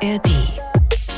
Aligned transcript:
ARD. 0.00 0.28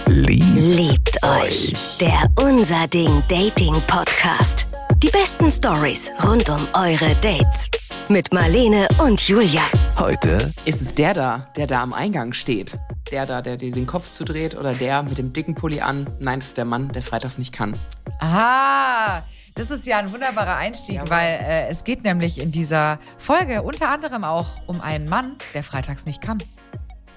Liebt, 0.07 0.57
Liebt 0.57 1.23
euch. 1.23 1.75
Der 1.99 2.18
Unser 2.42 2.87
Ding 2.87 3.22
Dating 3.29 3.75
Podcast. 3.86 4.67
Die 5.02 5.08
besten 5.08 5.50
Stories 5.50 6.10
rund 6.26 6.49
um 6.49 6.67
eure 6.72 7.15
Dates. 7.17 7.68
Mit 8.08 8.32
Marlene 8.32 8.88
und 8.98 9.20
Julia. 9.29 9.61
heute 9.98 10.52
Ist 10.64 10.80
es 10.80 10.95
der 10.95 11.14
da, 11.14 11.48
der 11.56 11.66
da 11.66 11.82
am 11.82 11.93
Eingang 11.93 12.32
steht? 12.32 12.79
Der 13.11 13.27
da, 13.27 13.43
der 13.43 13.56
dir 13.56 13.70
den 13.70 13.86
Kopf 13.86 14.08
zudreht 14.08 14.56
oder 14.56 14.72
der 14.72 15.02
mit 15.02 15.18
dem 15.18 15.32
dicken 15.32 15.54
Pulli 15.54 15.80
an? 15.80 16.08
Nein, 16.18 16.38
das 16.38 16.48
ist 16.48 16.56
der 16.56 16.64
Mann, 16.64 16.88
der 16.88 17.02
freitags 17.02 17.36
nicht 17.38 17.52
kann. 17.52 17.78
Aha, 18.20 19.22
das 19.56 19.70
ist 19.70 19.86
ja 19.86 19.98
ein 19.98 20.12
wunderbarer 20.12 20.56
Einstieg, 20.56 20.96
Jawohl. 20.96 21.10
weil 21.10 21.28
äh, 21.42 21.68
es 21.68 21.84
geht 21.84 22.02
nämlich 22.04 22.40
in 22.40 22.50
dieser 22.50 22.98
Folge 23.18 23.62
unter 23.62 23.90
anderem 23.90 24.24
auch 24.24 24.46
um 24.66 24.80
einen 24.80 25.08
Mann, 25.08 25.36
der 25.54 25.62
freitags 25.64 26.06
nicht 26.06 26.22
kann. 26.22 26.38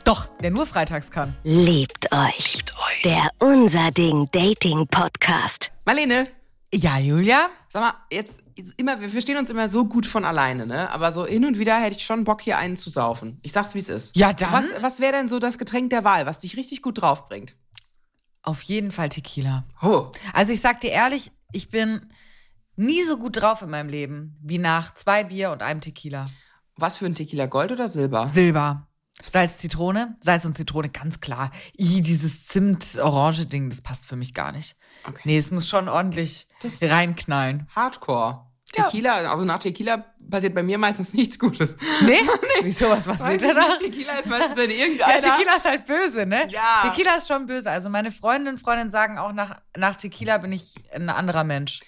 Doch, 0.05 0.27
der 0.41 0.52
nur 0.52 0.66
freitags 0.66 1.12
kann. 1.12 1.35
Liebt 1.43 2.11
euch. 2.11 2.57
Der 3.05 3.30
Unser 3.39 3.91
Ding 3.91 4.27
Dating 4.31 4.85
Podcast. 4.88 5.71
Marlene, 5.85 6.27
Ja, 6.73 6.98
Julia? 6.98 7.49
sag 7.70 7.81
mal, 7.81 7.94
jetzt, 8.11 8.44
jetzt 8.55 8.73
immer, 8.77 8.99
wir 8.99 9.09
verstehen 9.09 9.38
uns 9.38 9.49
immer 9.49 9.70
so 9.70 9.85
gut 9.85 10.05
von 10.05 10.25
alleine, 10.25 10.66
ne? 10.67 10.89
Aber 10.91 11.11
so 11.11 11.25
hin 11.25 11.45
und 11.45 11.58
wieder 11.58 11.77
hätte 11.80 11.97
ich 11.97 12.03
schon 12.05 12.23
Bock, 12.25 12.41
hier 12.41 12.58
einen 12.58 12.75
zu 12.75 12.89
saufen. 12.89 13.39
Ich 13.44 13.52
sag's, 13.52 13.73
wie 13.75 13.80
es 13.80 13.89
ist. 13.89 14.16
Ja, 14.16 14.34
dann? 14.34 14.52
Was, 14.52 14.66
was 14.81 14.99
wäre 14.99 15.13
denn 15.13 15.30
so 15.30 15.39
das 15.39 15.58
Getränk 15.58 15.89
der 15.89 16.03
Wahl, 16.03 16.25
was 16.25 16.39
dich 16.39 16.58
richtig 16.58 16.81
gut 16.81 17.02
draufbringt? 17.02 17.55
Auf 18.41 18.61
jeden 18.63 18.91
Fall 18.91 19.09
Tequila. 19.09 19.63
Oh. 19.81 20.11
Also 20.33 20.52
ich 20.53 20.59
sag 20.61 20.81
dir 20.81 20.91
ehrlich, 20.91 21.31
ich 21.53 21.70
bin 21.70 22.08
nie 22.75 23.03
so 23.03 23.17
gut 23.17 23.41
drauf 23.41 23.61
in 23.61 23.70
meinem 23.70 23.89
Leben 23.89 24.38
wie 24.41 24.59
nach 24.59 24.94
zwei 24.94 25.23
Bier 25.23 25.52
und 25.52 25.61
einem 25.61 25.80
Tequila. 25.81 26.30
Was 26.75 26.97
für 26.97 27.05
ein 27.05 27.16
Tequila, 27.16 27.45
Gold 27.45 27.72
oder 27.72 27.88
Silber? 27.88 28.27
Silber. 28.27 28.88
Salz, 29.30 29.58
Zitrone. 29.59 30.16
Salz 30.20 30.44
und 30.45 30.55
Zitrone, 30.55 30.90
ganz 30.90 31.20
klar. 31.20 31.52
I, 31.77 32.02
dieses 32.02 32.47
Zimt-Orange-Ding, 32.47 33.70
das 33.70 33.81
passt 33.81 34.08
für 34.08 34.16
mich 34.16 34.33
gar 34.33 34.52
nicht. 34.52 34.75
Okay. 35.08 35.22
Nee, 35.25 35.38
es 35.38 35.52
muss 35.52 35.67
schon 35.70 35.88
ordentlich 35.88 36.47
Das- 36.61 36.81
reinknallen. 36.81 37.67
Hardcore. 37.75 38.47
Tequila, 38.72 39.30
also 39.30 39.45
nach 39.45 39.59
Tequila 39.59 40.03
passiert 40.31 40.55
bei 40.55 40.64
mir 40.64 40.80
meistens 40.80 41.14
nichts 41.14 41.38
Gutes. 41.38 41.75
Nee? 42.02 42.22
Wieso, 42.64 42.89
was 42.89 43.05
passiert 43.05 43.44
da? 43.55 43.78
Tequila 43.78 44.14
ist 44.14 44.25
meistens 44.25 44.58
in 44.58 44.70
Ja, 44.72 44.75
irgendeiner... 44.78 45.22
Tequila 45.22 45.55
ist 45.58 45.66
halt 45.66 45.86
böse, 45.86 46.25
ne? 46.25 46.48
Ja. 46.50 46.81
Tequila 46.81 47.16
ist 47.17 47.27
schon 47.27 47.45
böse. 47.45 47.70
Also 47.70 47.89
meine 47.89 48.09
Freundinnen 48.09 48.55
und 48.55 48.59
Freundinnen 48.59 48.89
sagen 48.89 49.20
auch, 49.20 49.31
nach, 49.31 49.61
nach 49.77 49.95
Tequila 49.95 50.39
bin 50.39 50.52
ich 50.52 50.73
ein 50.92 51.08
anderer 51.09 51.44
Mensch. 51.44 51.81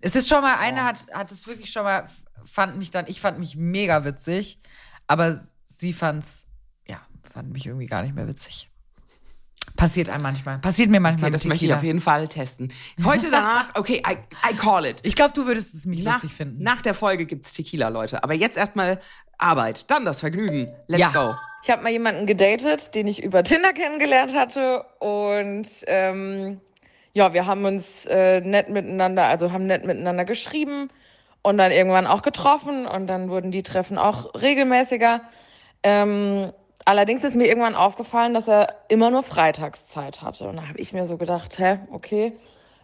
Es 0.00 0.14
ist 0.14 0.28
schon 0.28 0.42
mal, 0.42 0.56
eine 0.58 0.84
hat, 0.84 1.06
hat 1.10 1.32
es 1.32 1.46
wirklich 1.46 1.72
schon 1.72 1.84
mal, 1.84 2.06
fand 2.44 2.76
mich 2.76 2.90
dann, 2.90 3.06
ich 3.08 3.22
fand 3.22 3.38
mich 3.38 3.56
mega 3.56 4.04
witzig, 4.04 4.60
aber 5.06 5.40
sie 5.64 5.94
fand's, 5.94 6.42
ja, 6.42 6.45
fand 7.36 7.52
mich 7.52 7.66
irgendwie 7.66 7.84
gar 7.84 8.00
nicht 8.00 8.14
mehr 8.14 8.26
witzig. 8.26 8.70
Passiert 9.76 10.08
einem 10.08 10.22
manchmal. 10.22 10.58
Passiert 10.58 10.88
mir 10.88 11.00
manchmal 11.00 11.28
Okay, 11.28 11.32
das 11.32 11.44
möchte 11.44 11.66
ich 11.66 11.74
auf 11.74 11.82
jeden 11.82 12.00
Fall 12.00 12.28
testen. 12.28 12.72
Heute 13.04 13.30
danach, 13.30 13.74
okay, 13.74 14.00
I, 14.08 14.16
I 14.50 14.56
call 14.56 14.86
it. 14.86 15.00
Ich 15.02 15.14
glaube, 15.14 15.34
du 15.34 15.44
würdest 15.44 15.74
es 15.74 15.84
mich 15.84 16.02
nach, 16.02 16.14
lustig 16.14 16.32
finden. 16.32 16.62
nach 16.62 16.80
der 16.80 16.94
Folge 16.94 17.26
gibt's 17.26 17.52
Tequila, 17.52 17.88
Leute. 17.88 18.24
Aber 18.24 18.32
jetzt 18.32 18.56
erstmal 18.56 19.00
Arbeit, 19.36 19.90
dann 19.90 20.06
das 20.06 20.20
Vergnügen. 20.20 20.70
Let's 20.86 21.00
Ja. 21.00 21.10
go. 21.10 21.34
Ich 21.62 21.70
habe 21.70 21.82
mal 21.82 21.92
jemanden 21.92 22.26
gedatet, 22.26 22.94
den 22.94 23.06
ich 23.06 23.22
über 23.22 23.42
Tinder 23.44 23.74
kennengelernt 23.74 24.32
hatte 24.34 24.82
und 25.00 25.68
ähm, 25.88 26.60
ja, 27.12 27.34
wir 27.34 27.44
haben 27.46 27.66
uns 27.66 28.06
äh, 28.06 28.40
nett 28.40 28.70
miteinander, 28.70 29.24
also 29.24 29.52
haben 29.52 29.66
nett 29.66 29.84
miteinander 29.84 30.24
geschrieben 30.24 30.88
und 31.42 31.58
dann 31.58 31.70
irgendwann 31.70 32.06
auch 32.06 32.22
getroffen 32.22 32.86
und 32.86 33.08
dann 33.08 33.28
wurden 33.28 33.50
die 33.50 33.62
Treffen 33.62 33.98
auch 33.98 34.32
regelmäßiger. 34.40 35.20
Ähm, 35.82 36.52
allerdings 36.86 37.22
ist 37.24 37.36
mir 37.36 37.46
irgendwann 37.46 37.74
aufgefallen, 37.74 38.32
dass 38.32 38.48
er 38.48 38.74
immer 38.88 39.10
nur 39.10 39.22
Freitagszeit 39.22 40.22
hatte 40.22 40.48
und 40.48 40.56
da 40.56 40.66
habe 40.68 40.78
ich 40.78 40.92
mir 40.94 41.06
so 41.06 41.16
gedacht, 41.18 41.58
hä, 41.58 41.80
okay, 41.92 42.32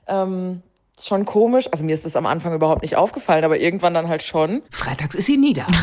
ähm, 0.06 0.62
schon 1.00 1.24
komisch. 1.24 1.68
Also 1.72 1.84
mir 1.84 1.94
ist 1.94 2.04
das 2.04 2.14
am 2.16 2.26
Anfang 2.26 2.52
überhaupt 2.54 2.82
nicht 2.82 2.96
aufgefallen, 2.96 3.44
aber 3.44 3.58
irgendwann 3.58 3.94
dann 3.94 4.08
halt 4.08 4.22
schon. 4.22 4.62
Freitags 4.70 5.14
ist 5.14 5.26
sie 5.26 5.36
nieder. 5.38 5.66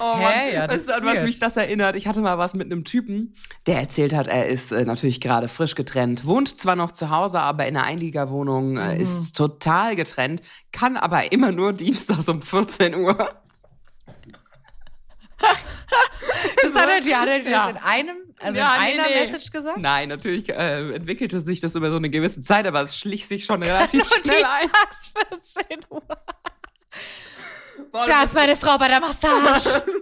oh 0.00 0.16
Mann, 0.16 0.32
Hä? 0.32 0.54
Ja, 0.54 0.66
das 0.66 0.82
ist 0.82 0.92
an 0.92 1.04
was 1.04 1.22
mich 1.22 1.38
das 1.38 1.56
erinnert? 1.56 1.94
Ich 1.96 2.06
hatte 2.06 2.20
mal 2.20 2.38
was 2.38 2.54
mit 2.54 2.66
einem 2.70 2.84
Typen, 2.84 3.34
der 3.66 3.80
erzählt 3.80 4.12
hat, 4.14 4.26
er 4.26 4.46
ist 4.46 4.72
äh, 4.72 4.84
natürlich 4.84 5.20
gerade 5.20 5.48
frisch 5.48 5.74
getrennt, 5.74 6.24
wohnt 6.26 6.58
zwar 6.60 6.76
noch 6.76 6.92
zu 6.92 7.10
Hause, 7.10 7.40
aber 7.40 7.66
in 7.66 7.76
einer 7.76 7.86
Einliegerwohnung, 7.86 8.72
Mhm. 8.72 8.78
äh, 8.78 8.98
ist 8.98 9.36
total 9.36 9.96
getrennt, 9.96 10.42
kann 10.72 10.96
aber 10.96 11.32
immer 11.32 11.52
nur 11.52 11.72
dienstags 11.72 12.28
um 12.28 12.40
14 12.42 12.94
Uhr. 12.94 13.30
das 16.62 16.74
hat 16.74 16.88
er 16.88 17.00
dir, 17.00 17.20
hat 17.20 17.28
er 17.28 17.38
Ja. 17.42 17.66
das 17.66 17.70
in 17.70 17.76
einem, 17.82 18.16
also 18.40 18.58
Ja, 18.58 18.76
in 18.76 18.82
nee, 18.82 18.92
einer 19.00 19.08
nee. 19.08 19.20
Message 19.20 19.50
gesagt? 19.50 19.78
Nein, 19.78 20.08
natürlich 20.08 20.48
äh, 20.48 20.94
entwickelte 20.94 21.40
sich 21.40 21.60
das 21.60 21.74
über 21.74 21.90
so 21.90 21.96
eine 21.96 22.10
gewisse 22.10 22.40
Zeit, 22.40 22.66
aber 22.66 22.82
es 22.82 22.96
schlich 22.96 23.26
sich 23.26 23.44
schon 23.44 23.62
relativ 23.62 24.06
schnell 24.24 24.44
ein. 24.44 24.70
dienstags 24.70 25.12
14 25.56 25.78
Uhr. 25.90 26.02
Boah, 27.92 28.04
Da 28.06 28.22
ist 28.24 28.34
meine 28.34 28.56
Frau 28.56 28.76
bei 28.76 28.88
der 28.88 29.00
Massage. 29.00 29.82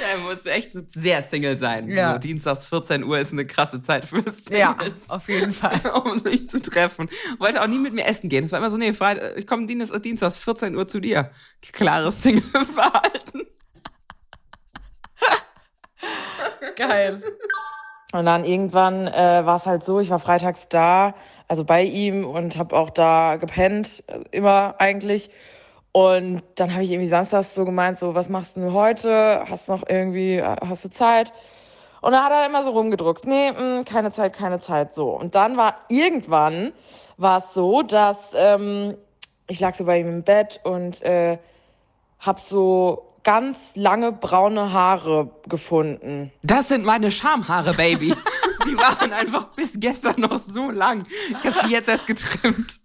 Er 0.00 0.18
muss 0.18 0.46
echt 0.46 0.70
sehr 0.90 1.22
Single 1.22 1.58
sein. 1.58 1.88
Ja. 1.90 2.12
So, 2.14 2.18
Dienstags 2.20 2.66
14 2.66 3.02
Uhr 3.04 3.18
ist 3.18 3.32
eine 3.32 3.46
krasse 3.46 3.82
Zeit 3.82 4.06
für 4.06 4.22
Singles. 4.22 4.44
ja, 4.50 4.76
auf 5.08 5.28
jeden 5.28 5.52
Fall. 5.52 5.80
um 6.04 6.18
sich 6.20 6.46
zu 6.48 6.60
treffen. 6.62 7.08
Wollte 7.38 7.60
auch 7.62 7.66
nie 7.66 7.78
mit 7.78 7.92
mir 7.92 8.04
essen 8.06 8.28
gehen. 8.30 8.44
Es 8.44 8.52
war 8.52 8.58
immer 8.60 8.70
so, 8.70 8.76
nee, 8.76 8.92
Freitag, 8.92 9.36
ich 9.36 9.46
komme 9.46 9.66
Dienstags, 9.66 10.00
Dienstags 10.02 10.38
14 10.38 10.76
Uhr 10.76 10.86
zu 10.86 11.00
dir. 11.00 11.30
Klares 11.72 12.22
Single-Verhalten. 12.22 13.46
Geil. 16.76 17.22
Und 18.12 18.24
dann 18.24 18.44
irgendwann 18.44 19.06
äh, 19.06 19.44
war 19.44 19.56
es 19.56 19.66
halt 19.66 19.84
so, 19.84 20.00
ich 20.00 20.08
war 20.08 20.18
freitags 20.18 20.68
da, 20.68 21.14
also 21.46 21.64
bei 21.64 21.82
ihm 21.82 22.24
und 22.24 22.56
habe 22.56 22.74
auch 22.74 22.90
da 22.90 23.36
gepennt, 23.36 24.02
äh, 24.06 24.20
immer 24.30 24.76
eigentlich. 24.78 25.30
Und 25.92 26.42
dann 26.54 26.72
habe 26.72 26.84
ich 26.84 26.90
irgendwie 26.90 27.08
samstags 27.08 27.54
so 27.54 27.64
gemeint, 27.64 27.98
so, 27.98 28.14
was 28.14 28.28
machst 28.28 28.56
du 28.56 28.72
heute? 28.72 29.44
Hast 29.50 29.68
noch 29.68 29.82
irgendwie, 29.86 30.36
äh, 30.36 30.56
hast 30.66 30.84
du 30.84 30.90
Zeit? 30.90 31.34
Und 32.00 32.12
dann 32.12 32.24
hat 32.24 32.32
er 32.32 32.46
immer 32.46 32.62
so 32.62 32.70
rumgedruckt, 32.70 33.26
nee, 33.26 33.50
mh, 33.50 33.84
keine 33.84 34.12
Zeit, 34.12 34.32
keine 34.32 34.60
Zeit, 34.60 34.94
so. 34.94 35.10
Und 35.10 35.34
dann 35.34 35.56
war 35.56 35.76
irgendwann, 35.88 36.72
war 37.16 37.38
es 37.38 37.52
so, 37.52 37.82
dass 37.82 38.32
ähm, 38.34 38.96
ich 39.48 39.60
lag 39.60 39.74
so 39.74 39.84
bei 39.84 40.00
ihm 40.00 40.08
im 40.08 40.22
Bett 40.22 40.60
und 40.62 41.02
äh, 41.02 41.38
hab 42.20 42.40
so 42.40 43.07
ganz 43.28 43.58
lange 43.74 44.10
braune 44.12 44.72
Haare 44.72 45.30
gefunden. 45.50 46.32
Das 46.42 46.68
sind 46.68 46.86
meine 46.86 47.10
Schamhaare, 47.10 47.74
Baby. 47.74 48.14
Die 48.64 48.74
waren 48.74 49.12
einfach 49.12 49.48
bis 49.54 49.74
gestern 49.78 50.18
noch 50.22 50.38
so 50.38 50.70
lang. 50.70 51.04
Ich 51.28 51.46
habe 51.46 51.66
die 51.66 51.72
jetzt 51.72 51.90
erst 51.90 52.06
getrimmt. 52.06 52.80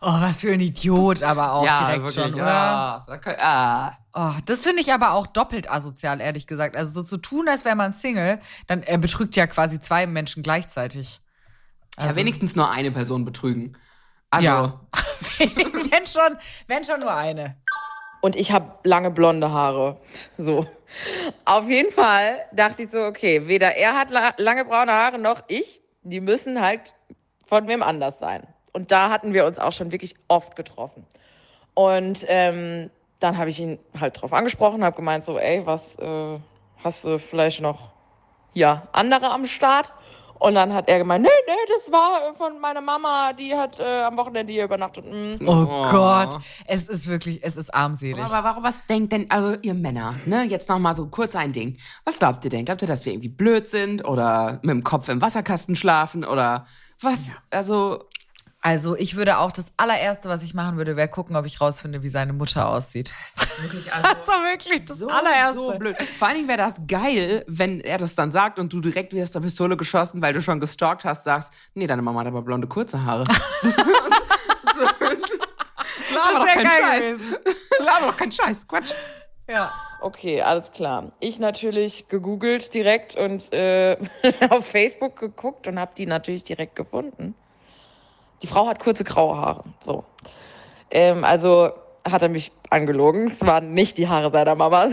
Oh, 0.00 0.08
was 0.20 0.40
für 0.40 0.50
ein 0.50 0.60
Idiot, 0.60 1.22
aber 1.22 1.52
auch 1.52 1.62
direkt 1.64 2.10
schon, 2.10 2.32
oder? 2.32 3.04
Ja, 3.06 3.06
ah. 3.42 3.92
Oh, 4.14 4.40
das 4.46 4.62
finde 4.62 4.80
ich 4.80 4.94
aber 4.94 5.12
auch 5.12 5.26
doppelt 5.26 5.70
asozial, 5.70 6.22
ehrlich 6.22 6.46
gesagt. 6.46 6.74
Also 6.74 7.02
so 7.02 7.06
zu 7.06 7.18
tun, 7.18 7.46
als 7.46 7.66
wäre 7.66 7.76
man 7.76 7.92
Single, 7.92 8.40
dann 8.66 8.82
er 8.82 8.96
betrügt 8.96 9.36
ja 9.36 9.46
quasi 9.46 9.78
zwei 9.78 10.06
Menschen 10.06 10.42
gleichzeitig. 10.42 11.20
ja, 11.98 12.16
wenigstens 12.16 12.56
nur 12.56 12.70
eine 12.70 12.92
Person 12.92 13.26
betrügen. 13.26 13.76
Also, 14.30 14.46
Ja. 14.46 14.80
wenn 15.38 16.06
schon, 16.06 16.38
wenn 16.66 16.82
schon 16.82 17.00
nur 17.00 17.14
eine. 17.14 17.58
Und 18.22 18.36
ich 18.36 18.52
habe 18.52 18.72
lange 18.84 19.10
blonde 19.10 19.50
Haare. 19.50 19.96
So. 20.38 20.64
Auf 21.44 21.68
jeden 21.68 21.92
Fall 21.92 22.38
dachte 22.52 22.84
ich 22.84 22.90
so, 22.90 23.02
okay, 23.02 23.48
weder 23.48 23.74
er 23.76 23.98
hat 23.98 24.10
la 24.10 24.32
lange 24.38 24.64
braune 24.64 24.92
Haare 24.92 25.18
noch 25.18 25.42
ich. 25.48 25.80
Die 26.02 26.20
müssen 26.20 26.60
halt 26.60 26.94
von 27.44 27.66
wem 27.66 27.82
anders 27.82 28.20
sein. 28.20 28.46
Und 28.72 28.92
da 28.92 29.10
hatten 29.10 29.34
wir 29.34 29.44
uns 29.44 29.58
auch 29.58 29.72
schon 29.72 29.90
wirklich 29.90 30.14
oft 30.28 30.54
getroffen. 30.54 31.04
Und 31.74 32.24
ähm, 32.28 32.90
dann 33.18 33.38
habe 33.38 33.50
ich 33.50 33.58
ihn 33.58 33.80
halt 33.98 34.20
drauf 34.20 34.32
angesprochen, 34.32 34.84
habe 34.84 34.96
gemeint 34.96 35.24
so, 35.24 35.38
ey, 35.38 35.66
was 35.66 35.98
äh, 35.98 36.38
hast 36.84 37.04
du 37.04 37.18
vielleicht 37.18 37.60
noch 37.60 37.90
ja 38.54 38.86
andere 38.92 39.30
am 39.30 39.46
Start? 39.46 39.92
Und 40.42 40.54
dann 40.56 40.72
hat 40.74 40.88
er 40.88 40.98
gemeint, 40.98 41.22
nee, 41.22 41.30
nee, 41.46 41.52
das 41.68 41.92
war 41.92 42.34
von 42.36 42.58
meiner 42.60 42.80
Mama, 42.80 43.32
die 43.32 43.54
hat 43.54 43.78
äh, 43.78 44.02
am 44.02 44.16
Wochenende 44.16 44.52
hier 44.52 44.64
übernachtet. 44.64 45.04
Mm. 45.04 45.46
Oh, 45.48 45.52
Oh. 45.68 45.82
Gott. 45.90 46.38
Es 46.66 46.88
ist 46.88 47.06
wirklich, 47.06 47.44
es 47.44 47.56
ist 47.56 47.72
armselig. 47.72 48.18
Aber 48.24 48.42
warum, 48.42 48.64
was 48.64 48.84
denkt 48.86 49.12
denn, 49.12 49.30
also 49.30 49.54
ihr 49.62 49.74
Männer, 49.74 50.16
ne, 50.26 50.42
jetzt 50.42 50.68
noch 50.68 50.78
mal 50.80 50.94
so 50.94 51.06
kurz 51.06 51.36
ein 51.36 51.52
Ding. 51.52 51.78
Was 52.04 52.18
glaubt 52.18 52.44
ihr 52.44 52.50
denn? 52.50 52.64
Glaubt 52.64 52.82
ihr, 52.82 52.88
dass 52.88 53.04
wir 53.06 53.12
irgendwie 53.12 53.28
blöd 53.28 53.68
sind 53.68 54.04
oder 54.04 54.58
mit 54.62 54.70
dem 54.74 54.82
Kopf 54.82 55.08
im 55.08 55.22
Wasserkasten 55.22 55.76
schlafen 55.76 56.24
oder 56.24 56.66
was? 57.00 57.30
Also, 57.50 58.04
Also 58.64 58.96
ich 58.96 59.16
würde 59.16 59.38
auch 59.38 59.50
das 59.50 59.72
allererste, 59.76 60.28
was 60.28 60.44
ich 60.44 60.54
machen 60.54 60.76
würde, 60.76 60.94
wäre 60.96 61.08
gucken, 61.08 61.34
ob 61.34 61.44
ich 61.46 61.60
rausfinde, 61.60 62.02
wie 62.04 62.08
seine 62.08 62.32
Mutter 62.32 62.68
aussieht. 62.68 63.12
wirklich, 63.60 63.92
also 63.92 64.02
Das 64.08 64.18
ist 64.18 64.28
doch 64.28 64.42
wirklich 64.44 64.84
das 64.86 64.98
so, 64.98 65.08
allererste. 65.08 65.54
so 65.54 65.78
blöd. 65.78 65.96
Vor 66.16 66.28
allen 66.28 66.36
Dingen 66.36 66.48
wäre 66.48 66.58
das 66.58 66.80
geil, 66.86 67.44
wenn 67.48 67.80
er 67.80 67.98
das 67.98 68.14
dann 68.14 68.30
sagt 68.30 68.60
und 68.60 68.72
du 68.72 68.80
direkt 68.80 69.12
wie 69.14 69.22
aus 69.22 69.32
der 69.32 69.40
Pistole 69.40 69.76
geschossen, 69.76 70.22
weil 70.22 70.32
du 70.32 70.40
schon 70.40 70.60
gestalkt 70.60 71.04
hast, 71.04 71.24
sagst, 71.24 71.52
nee, 71.74 71.88
deine 71.88 72.02
Mama 72.02 72.20
hat 72.20 72.28
aber 72.28 72.42
blonde 72.42 72.68
kurze 72.68 73.02
Haare. 73.04 73.24
so. 73.62 74.82
Laber 76.14 76.38
doch 76.38 76.46
keinen 76.46 76.68
Scheiß. 76.68 77.00
gewesen. 77.00 77.36
Laber 77.80 78.06
doch 78.06 78.16
keinen 78.16 78.32
Scheiß. 78.32 78.68
Quatsch. 78.68 78.92
Ja. 79.50 79.72
okay, 80.00 80.40
alles 80.40 80.70
klar. 80.70 81.10
Ich 81.18 81.40
natürlich 81.40 82.06
gegoogelt 82.08 82.72
direkt 82.74 83.16
und 83.16 83.52
äh, 83.52 83.96
auf 84.50 84.66
Facebook 84.66 85.18
geguckt 85.18 85.66
und 85.66 85.80
habe 85.80 85.92
die 85.96 86.06
natürlich 86.06 86.44
direkt 86.44 86.76
gefunden. 86.76 87.34
Die 88.42 88.46
Frau 88.46 88.66
hat 88.66 88.80
kurze 88.80 89.04
graue 89.04 89.36
Haare. 89.36 89.64
So. 89.84 90.04
Ähm, 90.90 91.24
also 91.24 91.72
hat 92.04 92.22
er 92.22 92.28
mich 92.28 92.52
angelogen. 92.70 93.30
Es 93.30 93.46
waren 93.46 93.74
nicht 93.74 93.98
die 93.98 94.08
Haare 94.08 94.32
seiner 94.32 94.54
Mama. 94.54 94.88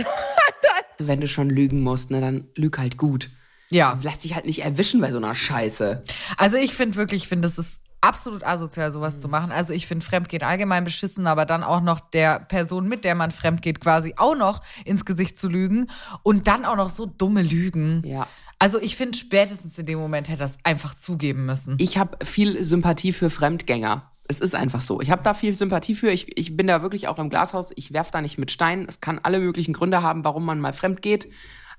Wenn 1.00 1.22
du 1.22 1.28
schon 1.28 1.50
lügen 1.50 1.82
musst, 1.82 2.12
ne, 2.12 2.22
dann 2.22 2.48
lüg 2.56 2.78
halt 2.78 2.98
gut. 2.98 3.30
Ja. 3.70 3.98
Lass 4.04 4.20
dich 4.20 4.36
halt 4.36 4.46
nicht 4.46 4.64
erwischen 4.64 5.02
bei 5.02 5.12
so 5.12 5.18
einer 5.18 5.34
Scheiße. 5.36 6.04
Also 6.38 6.58
ich 6.58 6.74
finde 6.74 6.96
wirklich, 6.96 7.24
ich 7.24 7.30
finde, 7.30 7.48
das 7.48 7.58
ist 7.58 7.82
absolut 8.02 8.44
asozial, 8.46 8.92
sowas 8.92 9.20
zu 9.20 9.28
machen. 9.28 9.52
Also 9.52 9.74
ich 9.74 9.88
finde 9.88 10.06
Fremdgehen 10.06 10.44
allgemein 10.44 10.84
beschissen, 10.84 11.28
aber 11.28 11.46
dann 11.46 11.64
auch 11.64 11.82
noch 11.82 12.00
der 12.00 12.40
Person, 12.40 12.88
mit 12.88 13.06
der 13.06 13.16
man 13.16 13.32
fremdgeht, 13.32 13.82
quasi 13.82 14.14
auch 14.18 14.36
noch 14.36 14.62
ins 14.86 15.06
Gesicht 15.06 15.38
zu 15.38 15.50
lügen 15.50 15.90
und 16.24 16.48
dann 16.48 16.66
auch 16.66 16.76
noch 16.76 16.90
so 16.90 17.06
dumme 17.06 17.42
Lügen. 17.42 18.02
Ja. 18.06 18.28
Also 18.60 18.80
ich 18.80 18.98
finde, 18.98 19.18
spätestens 19.18 19.80
in 19.80 19.86
dem 19.86 20.00
Moment 20.00 20.28
hätte 20.30 20.42
er 20.44 20.46
es 20.46 20.58
einfach 20.64 20.94
zugeben 20.96 21.46
müssen. 21.46 21.76
Ich 21.80 21.98
habe 21.98 22.24
viel 22.26 22.62
Sympathie 22.64 23.14
für 23.14 23.30
Fremdgänger. 23.30 24.12
Es 24.28 24.42
ist 24.42 24.54
einfach 24.54 24.82
so. 24.82 25.02
Ich 25.02 25.10
habe 25.10 25.24
da 25.24 25.34
viel 25.34 25.56
Sympathie 25.56 25.96
für. 25.96 26.12
Ich, 26.12 26.38
ich 26.38 26.56
bin 26.56 26.68
da 26.68 26.82
wirklich 26.82 27.08
auch 27.08 27.18
im 27.18 27.30
Glashaus. 27.30 27.72
Ich 27.76 27.94
werf 27.94 28.12
da 28.12 28.22
nicht 28.22 28.38
mit 28.38 28.52
Steinen. 28.52 28.86
Es 28.88 29.00
kann 29.00 29.20
alle 29.24 29.40
möglichen 29.40 29.74
Gründe 29.74 30.04
haben, 30.04 30.24
warum 30.24 30.46
man 30.46 30.60
mal 30.60 30.74
fremd 30.74 31.02
geht. 31.02 31.30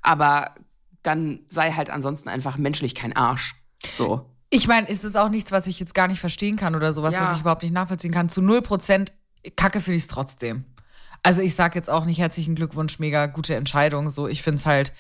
Aber 0.03 0.55
dann 1.03 1.41
sei 1.49 1.71
halt 1.73 1.91
ansonsten 1.91 2.29
einfach 2.29 2.57
menschlich 2.57 2.95
kein 2.95 3.15
Arsch. 3.15 3.55
So. 3.97 4.27
Ich 4.49 4.67
meine, 4.67 4.89
ist 4.89 5.05
es 5.05 5.15
auch 5.17 5.29
nichts, 5.29 5.53
was 5.53 5.67
ich 5.69 5.79
jetzt 5.79 5.95
gar 5.95 6.09
nicht 6.09 6.19
verstehen 6.19 6.57
kann 6.57 6.75
oder 6.75 6.93
sowas, 6.93 7.15
Ja. 7.15 7.23
was 7.23 7.35
ich 7.35 7.41
überhaupt 7.41 7.63
nicht 7.63 7.73
nachvollziehen 7.73 8.11
kann. 8.11 8.29
Zu 8.29 8.41
0% 8.41 9.09
Kacke 9.55 9.81
finde 9.81 9.97
ich 9.99 10.03
es 10.03 10.09
trotzdem. 10.09 10.65
Also 11.23 11.43
ich 11.43 11.55
sage 11.55 11.77
jetzt 11.79 11.89
auch 11.91 12.05
nicht 12.05 12.19
herzlichen 12.19 12.55
Glückwunsch, 12.55 12.99
mega 12.99 13.27
gute 13.27 13.55
Entscheidung. 13.55 14.11
So, 14.11 14.27
ich 14.27 14.43
finde 14.43 14.57
es 14.59 14.67
halt 14.67 14.93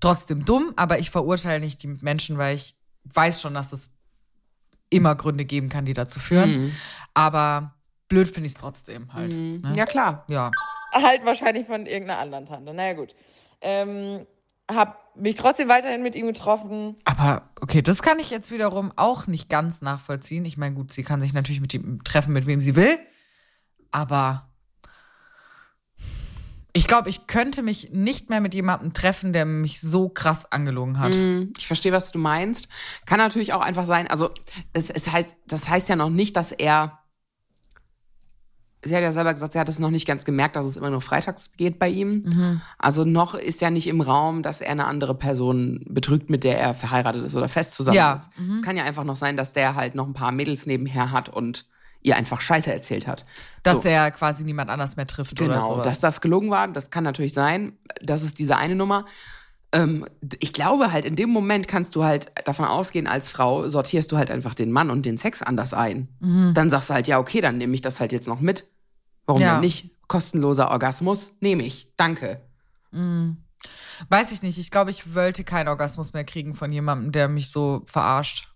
trotzdem 0.00 0.44
dumm, 0.44 0.72
aber 0.76 0.98
ich 0.98 1.10
verurteile 1.10 1.60
nicht 1.60 1.82
die 1.82 1.88
Menschen, 1.88 2.38
weil 2.38 2.56
ich 2.56 2.76
weiß 3.04 3.40
schon, 3.40 3.54
dass 3.54 3.72
es 3.72 3.90
immer 4.90 5.14
Gründe 5.14 5.44
geben 5.44 5.68
kann, 5.68 5.84
die 5.84 5.94
dazu 5.94 6.20
führen. 6.20 6.76
Aber 7.14 7.74
blöd 8.08 8.28
finde 8.28 8.46
ich 8.46 8.54
es 8.54 8.60
trotzdem 8.60 9.12
halt. 9.12 9.32
Ne? 9.32 9.72
Ja, 9.74 9.84
klar. 9.84 10.24
ja. 10.28 10.50
halt 10.92 11.24
wahrscheinlich 11.24 11.66
von 11.66 11.86
irgendeiner 11.86 12.20
anderen 12.20 12.46
Tante. 12.46 12.72
Naja, 12.72 12.94
gut. 12.94 13.14
Ähm, 13.60 14.26
hab 14.68 15.16
mich 15.16 15.36
trotzdem 15.36 15.68
weiterhin 15.68 16.02
mit 16.02 16.14
ihm 16.14 16.26
getroffen. 16.26 16.96
Aber 17.04 17.50
okay, 17.60 17.82
das 17.82 18.02
kann 18.02 18.18
ich 18.18 18.30
jetzt 18.30 18.50
wiederum 18.50 18.92
auch 18.96 19.26
nicht 19.26 19.48
ganz 19.48 19.80
nachvollziehen. 19.80 20.44
Ich 20.44 20.56
meine, 20.56 20.74
gut, 20.74 20.92
sie 20.92 21.04
kann 21.04 21.20
sich 21.20 21.32
natürlich 21.32 21.60
mit 21.60 21.72
ihm 21.74 22.02
treffen, 22.04 22.32
mit 22.32 22.46
wem 22.46 22.60
sie 22.60 22.76
will. 22.76 22.98
Aber 23.90 24.48
ich 26.76 26.86
glaube, 26.86 27.08
ich 27.08 27.26
könnte 27.26 27.62
mich 27.62 27.90
nicht 27.92 28.28
mehr 28.30 28.40
mit 28.40 28.54
jemandem 28.54 28.92
treffen, 28.92 29.32
der 29.32 29.44
mich 29.46 29.80
so 29.80 30.08
krass 30.08 30.50
angelogen 30.52 30.98
hat. 30.98 31.14
Mm, 31.16 31.52
Ich 31.56 31.66
verstehe, 31.66 31.92
was 31.92 32.12
du 32.12 32.18
meinst. 32.18 32.68
Kann 33.06 33.18
natürlich 33.18 33.52
auch 33.52 33.60
einfach 33.62 33.86
sein, 33.86 34.06
also 34.08 34.30
es, 34.72 34.90
es 34.90 35.10
heißt, 35.10 35.36
das 35.46 35.68
heißt 35.68 35.88
ja 35.88 35.96
noch 35.96 36.10
nicht, 36.10 36.36
dass 36.36 36.52
er. 36.52 36.98
Sie 38.84 38.94
hat 38.94 39.02
ja 39.02 39.10
selber 39.10 39.32
gesagt, 39.32 39.52
sie 39.52 39.58
hat 39.58 39.68
es 39.68 39.80
noch 39.80 39.90
nicht 39.90 40.06
ganz 40.06 40.24
gemerkt, 40.24 40.54
dass 40.54 40.64
es 40.64 40.76
immer 40.76 40.90
nur 40.90 41.00
freitags 41.00 41.50
geht 41.56 41.78
bei 41.80 41.88
ihm. 41.88 42.60
Also 42.78 43.04
noch 43.04 43.34
ist 43.34 43.60
ja 43.60 43.70
nicht 43.70 43.88
im 43.88 44.00
Raum, 44.00 44.42
dass 44.44 44.60
er 44.60 44.70
eine 44.70 44.84
andere 44.84 45.16
Person 45.16 45.84
betrügt, 45.88 46.30
mit 46.30 46.44
der 46.44 46.60
er 46.60 46.72
verheiratet 46.74 47.24
ist 47.26 47.34
oder 47.34 47.48
fest 47.48 47.74
zusammen 47.74 47.96
Ja, 47.96 48.14
ist. 48.14 48.28
Es 48.52 48.62
kann 48.62 48.76
ja 48.76 48.84
einfach 48.84 49.02
noch 49.02 49.16
sein, 49.16 49.36
dass 49.36 49.52
der 49.54 49.74
halt 49.74 49.96
noch 49.96 50.06
ein 50.06 50.12
paar 50.12 50.30
Mädels 50.30 50.66
nebenher 50.66 51.10
hat 51.10 51.28
und 51.28 51.66
ihr 52.02 52.16
einfach 52.16 52.40
Scheiße 52.40 52.72
erzählt 52.72 53.06
hat. 53.06 53.24
Dass 53.62 53.82
So. 53.82 53.88
er 53.88 54.10
quasi 54.10 54.44
niemand 54.44 54.70
anders 54.70 54.96
mehr 54.96 55.06
trifft 55.06 55.40
oder 55.40 55.54
Genau, 55.54 55.68
sowas. 55.74 55.84
dass 55.84 55.98
das 56.00 56.20
gelogen 56.20 56.50
war, 56.50 56.68
das 56.68 56.90
kann 56.90 57.04
natürlich 57.04 57.32
sein. 57.32 57.72
Das 58.02 58.22
ist 58.22 58.38
diese 58.38 58.56
eine 58.56 58.74
Nummer. 58.74 59.06
Ähm, 59.72 60.06
ich 60.38 60.52
glaube 60.52 60.92
halt, 60.92 61.04
in 61.04 61.16
dem 61.16 61.30
Moment 61.30 61.66
kannst 61.66 61.96
du 61.96 62.04
halt 62.04 62.30
davon 62.44 62.64
ausgehen, 62.66 63.06
als 63.08 63.30
Frau 63.30 63.68
sortierst 63.68 64.12
du 64.12 64.16
halt 64.16 64.30
einfach 64.30 64.54
den 64.54 64.70
Mann 64.70 64.90
und 64.90 65.04
den 65.04 65.16
Sex 65.18 65.42
anders 65.42 65.74
ein. 65.74 66.08
Dann 66.54 66.70
sagst 66.70 66.90
du 66.90 66.94
halt, 66.94 67.08
ja, 67.08 67.18
okay, 67.18 67.40
dann 67.40 67.58
nehme 67.58 67.74
ich 67.74 67.80
das 67.80 67.98
halt 67.98 68.12
jetzt 68.12 68.28
noch 68.28 68.40
mit. 68.40 68.70
Warum 69.26 69.42
Ja. 69.42 69.52
denn 69.54 69.60
nicht? 69.62 69.90
Kostenloser 70.06 70.70
Orgasmus, 70.70 71.34
nehme 71.40 71.64
ich. 71.64 71.88
Danke. 71.96 72.40
Weiß 74.08 74.30
ich 74.30 74.42
nicht. 74.42 74.56
Ich 74.58 74.70
glaube, 74.70 74.90
ich 74.92 75.14
wollte 75.16 75.42
keinen 75.42 75.66
Orgasmus 75.68 76.12
mehr 76.12 76.22
kriegen 76.24 76.54
von 76.54 76.70
jemandem, 76.70 77.10
der 77.10 77.26
mich 77.26 77.50
so 77.50 77.82
verarscht. 77.86 78.48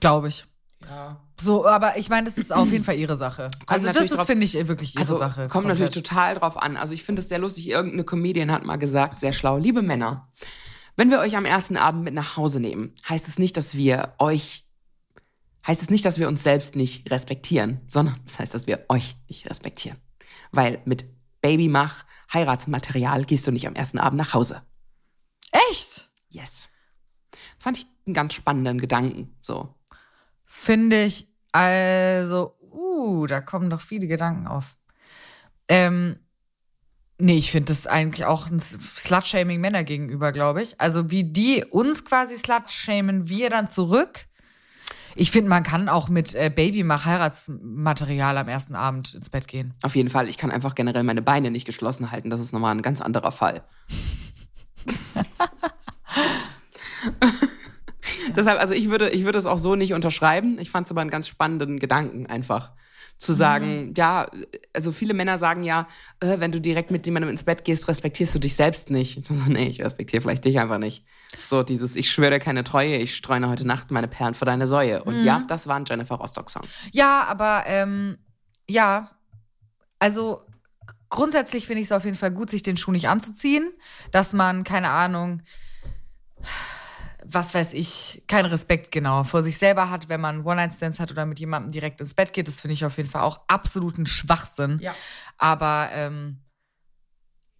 Glaube 0.00 0.26
ich. 0.28 0.44
Ja. 0.88 1.20
So, 1.40 1.66
aber 1.66 1.96
ich 1.96 2.08
meine, 2.08 2.24
das 2.26 2.38
ist 2.38 2.52
auf 2.52 2.70
jeden 2.70 2.84
Fall 2.84 2.96
ihre 2.96 3.16
Sache. 3.16 3.50
Also 3.66 3.86
das 3.86 4.10
ist, 4.10 4.20
finde 4.24 4.44
ich, 4.44 4.54
wirklich 4.68 4.94
ihre 4.94 5.00
Also 5.00 5.18
Sache. 5.18 5.42
kommt 5.42 5.50
komplett. 5.66 5.78
natürlich 5.80 5.94
total 6.08 6.34
drauf 6.36 6.56
an. 6.56 6.76
Also 6.76 6.94
ich 6.94 7.02
finde 7.02 7.22
es 7.22 7.28
sehr 7.28 7.38
lustig. 7.38 7.68
Irgendeine 7.68 8.04
Comedian 8.04 8.52
hat 8.52 8.64
mal 8.64 8.76
gesagt, 8.76 9.18
sehr 9.18 9.32
schlau, 9.32 9.58
liebe 9.58 9.82
Männer, 9.82 10.28
wenn 10.96 11.10
wir 11.10 11.18
euch 11.18 11.36
am 11.36 11.44
ersten 11.44 11.76
Abend 11.76 12.04
mit 12.04 12.14
nach 12.14 12.36
Hause 12.36 12.60
nehmen, 12.60 12.94
heißt 13.08 13.26
es 13.26 13.38
nicht, 13.38 13.56
dass 13.56 13.74
wir 13.74 14.14
euch, 14.18 14.64
heißt 15.66 15.82
es 15.82 15.90
nicht, 15.90 16.04
dass 16.04 16.18
wir 16.18 16.28
uns 16.28 16.42
selbst 16.44 16.76
nicht 16.76 17.10
respektieren, 17.10 17.80
sondern 17.88 18.20
es 18.26 18.38
heißt, 18.38 18.54
dass 18.54 18.66
wir 18.68 18.84
euch 18.88 19.16
nicht 19.28 19.50
respektieren. 19.50 19.98
Weil 20.52 20.80
mit 20.84 21.04
Babymach, 21.40 22.04
Heiratsmaterial 22.32 23.24
gehst 23.24 23.46
du 23.46 23.50
nicht 23.50 23.66
am 23.66 23.74
ersten 23.74 23.98
Abend 23.98 24.18
nach 24.18 24.34
Hause. 24.34 24.62
Echt? 25.70 26.08
Yes. 26.30 26.68
Fand 27.58 27.78
ich 27.78 27.86
einen 28.06 28.14
ganz 28.14 28.34
spannenden 28.34 28.78
Gedanken. 28.80 29.36
So. 29.42 29.74
Finde 30.56 31.02
ich, 31.02 31.26
also, 31.50 32.54
uh, 32.70 33.26
da 33.26 33.40
kommen 33.40 33.70
doch 33.70 33.80
viele 33.80 34.06
Gedanken 34.06 34.46
auf. 34.46 34.76
Ähm, 35.68 36.20
nee, 37.18 37.36
ich 37.36 37.50
finde 37.50 37.72
das 37.72 37.88
eigentlich 37.88 38.24
auch 38.24 38.48
ein 38.48 38.60
Slut-Shaming 38.60 39.60
Männer 39.60 39.82
gegenüber, 39.82 40.30
glaube 40.30 40.62
ich. 40.62 40.80
Also, 40.80 41.10
wie 41.10 41.24
die 41.24 41.64
uns 41.64 42.04
quasi 42.04 42.38
slut-shamen, 42.38 43.28
wir 43.28 43.50
dann 43.50 43.66
zurück. 43.66 44.26
Ich 45.16 45.32
finde, 45.32 45.50
man 45.50 45.64
kann 45.64 45.88
auch 45.88 46.08
mit 46.08 46.36
äh, 46.36 46.52
Babymach 46.54 47.04
Heiratsmaterial 47.04 48.38
am 48.38 48.48
ersten 48.48 48.76
Abend 48.76 49.12
ins 49.12 49.30
Bett 49.30 49.48
gehen. 49.48 49.74
Auf 49.82 49.96
jeden 49.96 50.08
Fall, 50.08 50.28
ich 50.28 50.38
kann 50.38 50.52
einfach 50.52 50.76
generell 50.76 51.02
meine 51.02 51.20
Beine 51.20 51.50
nicht 51.50 51.66
geschlossen 51.66 52.12
halten. 52.12 52.30
Das 52.30 52.40
ist 52.40 52.52
nochmal 52.52 52.74
ein 52.74 52.82
ganz 52.82 53.00
anderer 53.00 53.32
Fall. 53.32 53.64
Deshalb, 58.36 58.60
also 58.60 58.74
ich 58.74 58.90
würde, 58.90 59.10
ich 59.10 59.24
würde 59.24 59.38
es 59.38 59.46
auch 59.46 59.58
so 59.58 59.74
nicht 59.74 59.94
unterschreiben. 59.94 60.58
Ich 60.58 60.70
fand 60.70 60.86
es 60.86 60.90
aber 60.90 61.00
einen 61.00 61.10
ganz 61.10 61.28
spannenden 61.28 61.78
Gedanken 61.78 62.26
einfach. 62.26 62.72
Zu 63.16 63.32
sagen, 63.32 63.94
ja, 63.96 64.26
also 64.72 64.90
viele 64.90 65.14
Männer 65.14 65.38
sagen 65.38 65.62
ja, 65.62 65.86
äh, 66.18 66.40
wenn 66.40 66.50
du 66.50 66.60
direkt 66.60 66.90
mit 66.90 67.06
jemandem 67.06 67.30
ins 67.30 67.44
Bett 67.44 67.64
gehst, 67.64 67.86
respektierst 67.86 68.34
du 68.34 68.40
dich 68.40 68.56
selbst 68.56 68.90
nicht. 68.90 69.16
Ich 69.18 69.26
so, 69.28 69.34
nee, 69.34 69.68
ich 69.68 69.82
respektiere 69.82 70.20
vielleicht 70.20 70.44
dich 70.44 70.58
einfach 70.58 70.78
nicht. 70.78 71.04
So 71.44 71.62
dieses, 71.62 71.94
ich 71.94 72.10
schwöre 72.10 72.32
dir 72.32 72.38
keine 72.40 72.64
Treue, 72.64 72.96
ich 72.96 73.14
streune 73.14 73.48
heute 73.48 73.66
Nacht 73.66 73.92
meine 73.92 74.08
Perlen 74.08 74.34
vor 74.34 74.46
deine 74.46 74.66
Säue. 74.66 75.04
Und 75.04 75.24
ja, 75.24 75.44
das 75.46 75.68
war 75.68 75.76
ein 75.76 75.84
Jennifer 75.86 76.16
Rostock-Song. 76.16 76.64
Ja, 76.92 77.22
aber 77.24 77.62
ähm, 77.66 78.18
ja, 78.68 79.08
also 80.00 80.42
grundsätzlich 81.08 81.66
finde 81.66 81.82
ich 81.82 81.86
es 81.86 81.92
auf 81.92 82.04
jeden 82.04 82.16
Fall 82.16 82.32
gut, 82.32 82.50
sich 82.50 82.62
den 82.62 82.76
Schuh 82.76 82.92
nicht 82.92 83.08
anzuziehen, 83.08 83.72
dass 84.10 84.32
man, 84.32 84.64
keine 84.64 84.90
Ahnung, 84.90 85.42
was 87.26 87.54
weiß 87.54 87.72
ich, 87.72 88.22
keinen 88.28 88.46
Respekt 88.46 88.92
genau 88.92 89.24
vor 89.24 89.42
sich 89.42 89.58
selber 89.58 89.90
hat, 89.90 90.08
wenn 90.08 90.20
man 90.20 90.44
One-Night-Stands 90.44 91.00
hat 91.00 91.10
oder 91.10 91.26
mit 91.26 91.40
jemandem 91.40 91.72
direkt 91.72 92.00
ins 92.00 92.14
Bett 92.14 92.32
geht. 92.32 92.48
Das 92.48 92.60
finde 92.60 92.74
ich 92.74 92.84
auf 92.84 92.96
jeden 92.96 93.08
Fall 93.08 93.22
auch 93.22 93.40
absoluten 93.48 94.06
Schwachsinn. 94.06 94.78
Ja. 94.80 94.94
Aber 95.38 95.88
ähm, 95.92 96.38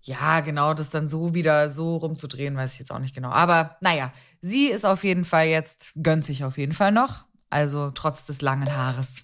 ja, 0.02 0.40
genau, 0.40 0.74
das 0.74 0.90
dann 0.90 1.08
so 1.08 1.34
wieder 1.34 1.70
so 1.70 1.96
rumzudrehen, 1.96 2.56
weiß 2.56 2.74
ich 2.74 2.78
jetzt 2.78 2.92
auch 2.92 2.98
nicht 2.98 3.14
genau. 3.14 3.30
Aber 3.30 3.76
naja, 3.80 4.12
sie 4.40 4.66
ist 4.66 4.84
auf 4.84 5.02
jeden 5.02 5.24
Fall 5.24 5.46
jetzt, 5.46 5.92
gönnt 6.02 6.24
sich 6.24 6.44
auf 6.44 6.58
jeden 6.58 6.74
Fall 6.74 6.92
noch. 6.92 7.24
Also 7.48 7.90
trotz 7.90 8.26
des 8.26 8.42
langen 8.42 8.74
Haares. 8.76 9.22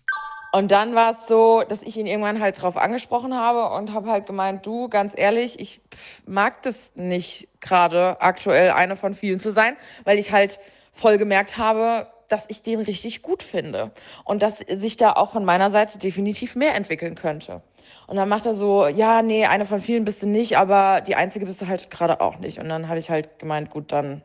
Und 0.52 0.70
dann 0.72 0.94
war 0.94 1.12
es 1.12 1.28
so, 1.28 1.62
dass 1.68 1.82
ich 1.82 1.96
ihn 1.96 2.06
irgendwann 2.06 2.40
halt 2.40 2.60
drauf 2.60 2.76
angesprochen 2.76 3.34
habe 3.34 3.74
und 3.76 3.92
habe 3.92 4.10
halt 4.10 4.26
gemeint, 4.26 4.66
du, 4.66 4.88
ganz 4.88 5.12
ehrlich, 5.16 5.60
ich 5.60 5.80
mag 6.26 6.62
das 6.62 6.96
nicht 6.96 7.48
gerade 7.60 8.20
aktuell 8.20 8.70
eine 8.70 8.96
von 8.96 9.14
vielen 9.14 9.38
zu 9.38 9.52
sein, 9.52 9.76
weil 10.04 10.18
ich 10.18 10.32
halt 10.32 10.58
voll 10.92 11.18
gemerkt 11.18 11.56
habe, 11.56 12.08
dass 12.28 12.46
ich 12.48 12.62
den 12.62 12.80
richtig 12.80 13.22
gut 13.22 13.42
finde 13.42 13.92
und 14.24 14.42
dass 14.42 14.58
sich 14.58 14.96
da 14.96 15.12
auch 15.12 15.30
von 15.32 15.44
meiner 15.44 15.70
Seite 15.70 15.98
definitiv 15.98 16.56
mehr 16.56 16.74
entwickeln 16.74 17.14
könnte. 17.14 17.62
Und 18.06 18.16
dann 18.16 18.28
macht 18.28 18.46
er 18.46 18.54
so, 18.54 18.86
ja, 18.86 19.22
nee, 19.22 19.46
eine 19.46 19.66
von 19.66 19.80
vielen 19.80 20.04
bist 20.04 20.22
du 20.22 20.26
nicht, 20.26 20.56
aber 20.56 21.00
die 21.00 21.14
einzige 21.14 21.46
bist 21.46 21.62
du 21.62 21.68
halt 21.68 21.90
gerade 21.90 22.20
auch 22.20 22.38
nicht. 22.38 22.58
Und 22.58 22.68
dann 22.68 22.88
habe 22.88 22.98
ich 22.98 23.10
halt 23.10 23.38
gemeint, 23.38 23.70
gut, 23.70 23.92
dann 23.92 24.22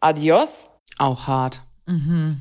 adios. 0.00 0.68
Auch 0.98 1.26
hart. 1.26 1.62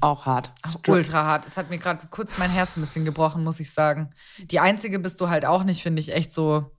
Auch 0.02 0.26
hart. 0.26 0.52
Str- 0.66 0.92
Ultra 0.92 1.24
hart. 1.26 1.48
Es 1.48 1.58
hat 1.58 1.70
mir 1.70 1.80
gerade 1.80 2.06
kurz 2.12 2.38
mein 2.38 2.52
Herz 2.52 2.78
ein 2.78 2.82
bisschen 2.82 3.04
gebrochen, 3.06 3.44
muss 3.44 3.60
ich 3.60 3.72
sagen. 3.74 4.12
Die 4.38 4.60
einzige 4.60 5.00
bist 5.00 5.20
du 5.22 5.30
halt 5.30 5.46
auch 5.46 5.64
nicht, 5.64 5.82
finde 5.82 6.00
ich 6.02 6.14
echt 6.14 6.32
so. 6.32 6.72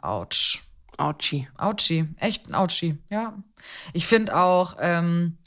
Autsch. 0.00 0.62
Ouchie. 0.96 1.48
Autschi. 1.56 2.08
Echt 2.18 2.48
ein 2.48 2.54
Autschi. 2.54 2.98
Ja. 3.08 3.34
Ich 3.92 4.06
finde 4.06 4.36
auch, 4.36 4.76
ähm, 4.80 5.38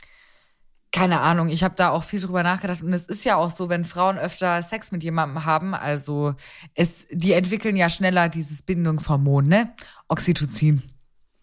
keine 0.92 1.22
Ahnung, 1.22 1.50
ich 1.50 1.64
habe 1.64 1.74
da 1.76 1.90
auch 1.90 2.04
viel 2.04 2.20
drüber 2.20 2.44
nachgedacht. 2.44 2.82
Und 2.84 2.94
es 2.94 3.08
ist 3.08 3.24
ja 3.24 3.36
auch 3.36 3.50
so, 3.50 3.70
wenn 3.70 3.84
Frauen 3.86 4.18
öfter 4.18 4.62
Sex 4.62 4.92
mit 4.92 5.04
jemandem 5.04 5.46
haben, 5.46 5.74
also 5.74 6.36
es, 6.76 7.08
die 7.10 7.34
entwickeln 7.34 7.76
ja 7.76 7.90
schneller 7.90 8.30
dieses 8.30 8.62
Bindungshormon, 8.62 9.48
ne? 9.48 9.74
Oxytocin. 10.08 10.84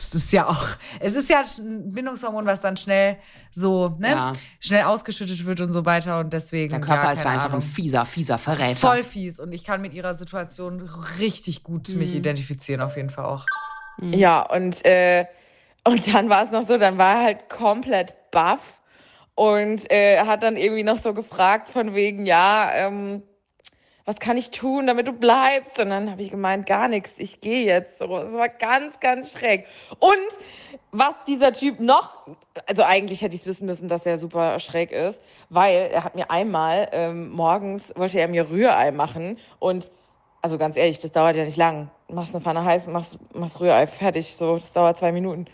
Das 0.00 0.14
ist 0.14 0.32
ja 0.32 0.48
auch, 0.48 0.66
es 0.98 1.14
ist 1.14 1.28
ja 1.28 1.42
ein 1.58 1.92
Bindungshormon, 1.92 2.46
was 2.46 2.60
dann 2.60 2.76
schnell 2.76 3.16
so, 3.50 3.96
ne, 3.98 4.08
Ja. 4.10 4.32
schnell 4.58 4.84
ausgeschüttet 4.84 5.44
wird 5.44 5.60
und 5.60 5.72
so 5.72 5.84
weiter. 5.84 6.20
Und 6.20 6.32
deswegen. 6.32 6.70
Der 6.70 6.80
Körper 6.80 7.04
ja, 7.04 7.12
ist 7.12 7.24
da 7.24 7.28
einfach 7.30 7.44
Ahnung. 7.50 7.60
ein 7.60 7.62
fieser, 7.62 8.04
fieser 8.06 8.38
Verräter. 8.38 8.76
Voll 8.78 9.02
fies. 9.02 9.38
Und 9.38 9.52
ich 9.52 9.64
kann 9.64 9.80
mit 9.82 9.92
ihrer 9.92 10.14
Situation 10.14 10.88
richtig 11.18 11.62
gut 11.62 11.88
Mhm. 11.90 11.98
mich 11.98 12.14
identifizieren, 12.14 12.80
auf 12.82 12.96
jeden 12.96 13.10
Fall 13.10 13.26
auch. 13.26 13.44
Ja, 14.00 14.42
und, 14.42 14.84
äh, 14.86 15.26
und 15.84 16.12
dann 16.14 16.28
war 16.30 16.44
es 16.44 16.50
noch 16.50 16.62
so, 16.66 16.78
dann 16.78 16.96
war 16.98 17.16
er 17.16 17.22
halt 17.24 17.48
komplett 17.50 18.14
baff 18.30 18.80
und 19.34 19.90
äh, 19.90 20.20
hat 20.24 20.42
dann 20.42 20.56
irgendwie 20.56 20.82
noch 20.82 20.96
so 20.98 21.12
gefragt 21.14 21.68
von 21.68 21.94
wegen, 21.94 22.24
ja, 22.26 22.70
ähm, 22.74 23.22
was 24.04 24.18
kann 24.18 24.36
ich 24.36 24.50
tun, 24.50 24.86
damit 24.86 25.06
du 25.06 25.12
bleibst? 25.12 25.78
Und 25.78 25.90
dann 25.90 26.10
habe 26.10 26.22
ich 26.22 26.30
gemeint, 26.30 26.66
gar 26.66 26.88
nichts, 26.88 27.14
ich 27.18 27.40
gehe 27.40 27.64
jetzt. 27.64 27.98
So, 27.98 28.06
das 28.06 28.32
war 28.32 28.48
ganz, 28.48 28.98
ganz 29.00 29.32
schräg. 29.32 29.66
Und 29.98 30.16
was 30.92 31.14
dieser 31.26 31.52
Typ 31.52 31.80
noch, 31.80 32.26
also 32.66 32.82
eigentlich 32.82 33.22
hätte 33.22 33.34
ich 33.34 33.42
es 33.42 33.46
wissen 33.46 33.66
müssen, 33.66 33.88
dass 33.88 34.06
er 34.06 34.18
super 34.18 34.58
schräg 34.58 34.90
ist, 34.92 35.20
weil 35.48 35.90
er 35.92 36.04
hat 36.04 36.14
mir 36.14 36.30
einmal 36.30 36.88
ähm, 36.92 37.30
morgens, 37.30 37.92
wollte 37.96 38.18
er 38.18 38.28
mir 38.28 38.50
Rührei 38.50 38.90
machen 38.90 39.38
und 39.58 39.90
also 40.42 40.56
ganz 40.58 40.76
ehrlich, 40.76 40.98
das 40.98 41.12
dauert 41.12 41.36
ja 41.36 41.44
nicht 41.44 41.56
lang. 41.56 41.90
Machst 42.08 42.34
eine 42.34 42.42
Pfanne 42.42 42.64
heiß, 42.64 42.86
machst, 42.88 43.18
machst 43.34 43.60
Rührei 43.60 43.86
fertig, 43.86 44.34
so, 44.36 44.54
das 44.54 44.72
dauert 44.72 44.96
zwei 44.96 45.12
Minuten. 45.12 45.44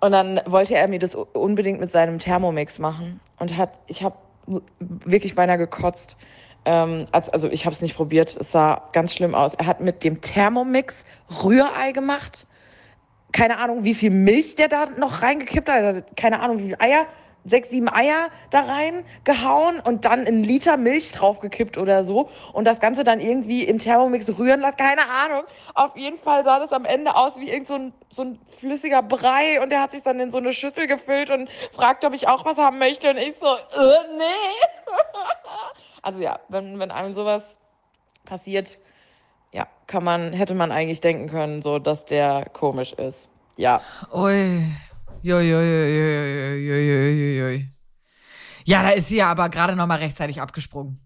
Und 0.00 0.12
dann 0.12 0.40
wollte 0.46 0.74
er 0.74 0.88
mir 0.88 0.98
das 0.98 1.14
unbedingt 1.14 1.80
mit 1.80 1.90
seinem 1.90 2.18
Thermomix 2.18 2.78
machen 2.78 3.20
und 3.38 3.56
hat, 3.56 3.78
ich 3.86 4.02
habe 4.02 4.16
wirklich 4.78 5.34
beinahe 5.34 5.58
gekotzt. 5.58 6.16
Ähm, 6.64 7.06
als, 7.10 7.28
also 7.28 7.48
ich 7.48 7.64
habe 7.64 7.74
es 7.74 7.82
nicht 7.82 7.96
probiert, 7.96 8.36
es 8.38 8.52
sah 8.52 8.88
ganz 8.92 9.14
schlimm 9.14 9.34
aus. 9.34 9.54
Er 9.54 9.66
hat 9.66 9.80
mit 9.80 10.04
dem 10.04 10.20
Thermomix 10.20 11.04
Rührei 11.42 11.92
gemacht. 11.92 12.46
Keine 13.32 13.58
Ahnung, 13.58 13.84
wie 13.84 13.94
viel 13.94 14.10
Milch 14.10 14.54
der 14.54 14.68
da 14.68 14.86
noch 14.86 15.22
reingekippt 15.22 15.68
hat. 15.68 15.82
Also 15.82 16.02
keine 16.16 16.40
Ahnung, 16.40 16.58
wie 16.58 16.64
viele 16.64 16.80
Eier. 16.80 17.06
Sechs, 17.44 17.70
sieben 17.70 17.88
Eier 17.88 18.28
da 18.50 18.60
reingehauen 18.60 19.80
und 19.80 20.04
dann 20.04 20.28
einen 20.28 20.44
Liter 20.44 20.76
Milch 20.76 21.10
draufgekippt 21.10 21.76
oder 21.76 22.04
so. 22.04 22.30
Und 22.52 22.66
das 22.66 22.78
Ganze 22.78 23.02
dann 23.02 23.18
irgendwie 23.18 23.64
im 23.64 23.78
Thermomix 23.80 24.28
rühren 24.38 24.60
lassen. 24.60 24.76
Keine 24.76 25.08
Ahnung. 25.08 25.42
Auf 25.74 25.96
jeden 25.96 26.18
Fall 26.18 26.44
sah 26.44 26.60
das 26.60 26.70
am 26.70 26.84
Ende 26.84 27.16
aus 27.16 27.40
wie 27.40 27.50
irgend 27.50 27.66
so 27.66 27.74
ein, 27.74 27.92
so 28.10 28.22
ein 28.22 28.38
flüssiger 28.60 29.02
Brei. 29.02 29.60
Und 29.60 29.72
der 29.72 29.80
hat 29.82 29.90
sich 29.90 30.04
dann 30.04 30.20
in 30.20 30.30
so 30.30 30.38
eine 30.38 30.52
Schüssel 30.52 30.86
gefüllt 30.86 31.30
und 31.30 31.50
fragt, 31.72 32.04
ob 32.04 32.14
ich 32.14 32.28
auch 32.28 32.44
was 32.44 32.58
haben 32.58 32.78
möchte. 32.78 33.10
Und 33.10 33.16
ich 33.16 33.34
so, 33.40 33.48
äh, 33.48 34.16
nee. 34.16 34.94
Also 36.02 36.18
ja, 36.18 36.40
wenn, 36.48 36.78
wenn 36.78 36.90
einem 36.90 37.14
sowas 37.14 37.58
passiert, 38.24 38.78
ja, 39.52 39.68
kann 39.86 40.04
man, 40.04 40.32
hätte 40.32 40.54
man 40.54 40.72
eigentlich 40.72 41.00
denken 41.00 41.28
können, 41.28 41.62
so, 41.62 41.78
dass 41.78 42.04
der 42.04 42.48
komisch 42.52 42.92
ist. 42.92 43.30
Ja. 43.56 43.80
Ui. 44.12 44.64
Joi, 45.22 45.42
joi. 45.42 45.72
Ja, 48.64 48.82
da 48.82 48.90
ist 48.90 49.08
sie 49.08 49.16
ja 49.16 49.30
aber 49.30 49.48
gerade 49.48 49.76
noch 49.76 49.86
mal 49.86 49.98
rechtzeitig 49.98 50.40
abgesprungen. 50.40 51.00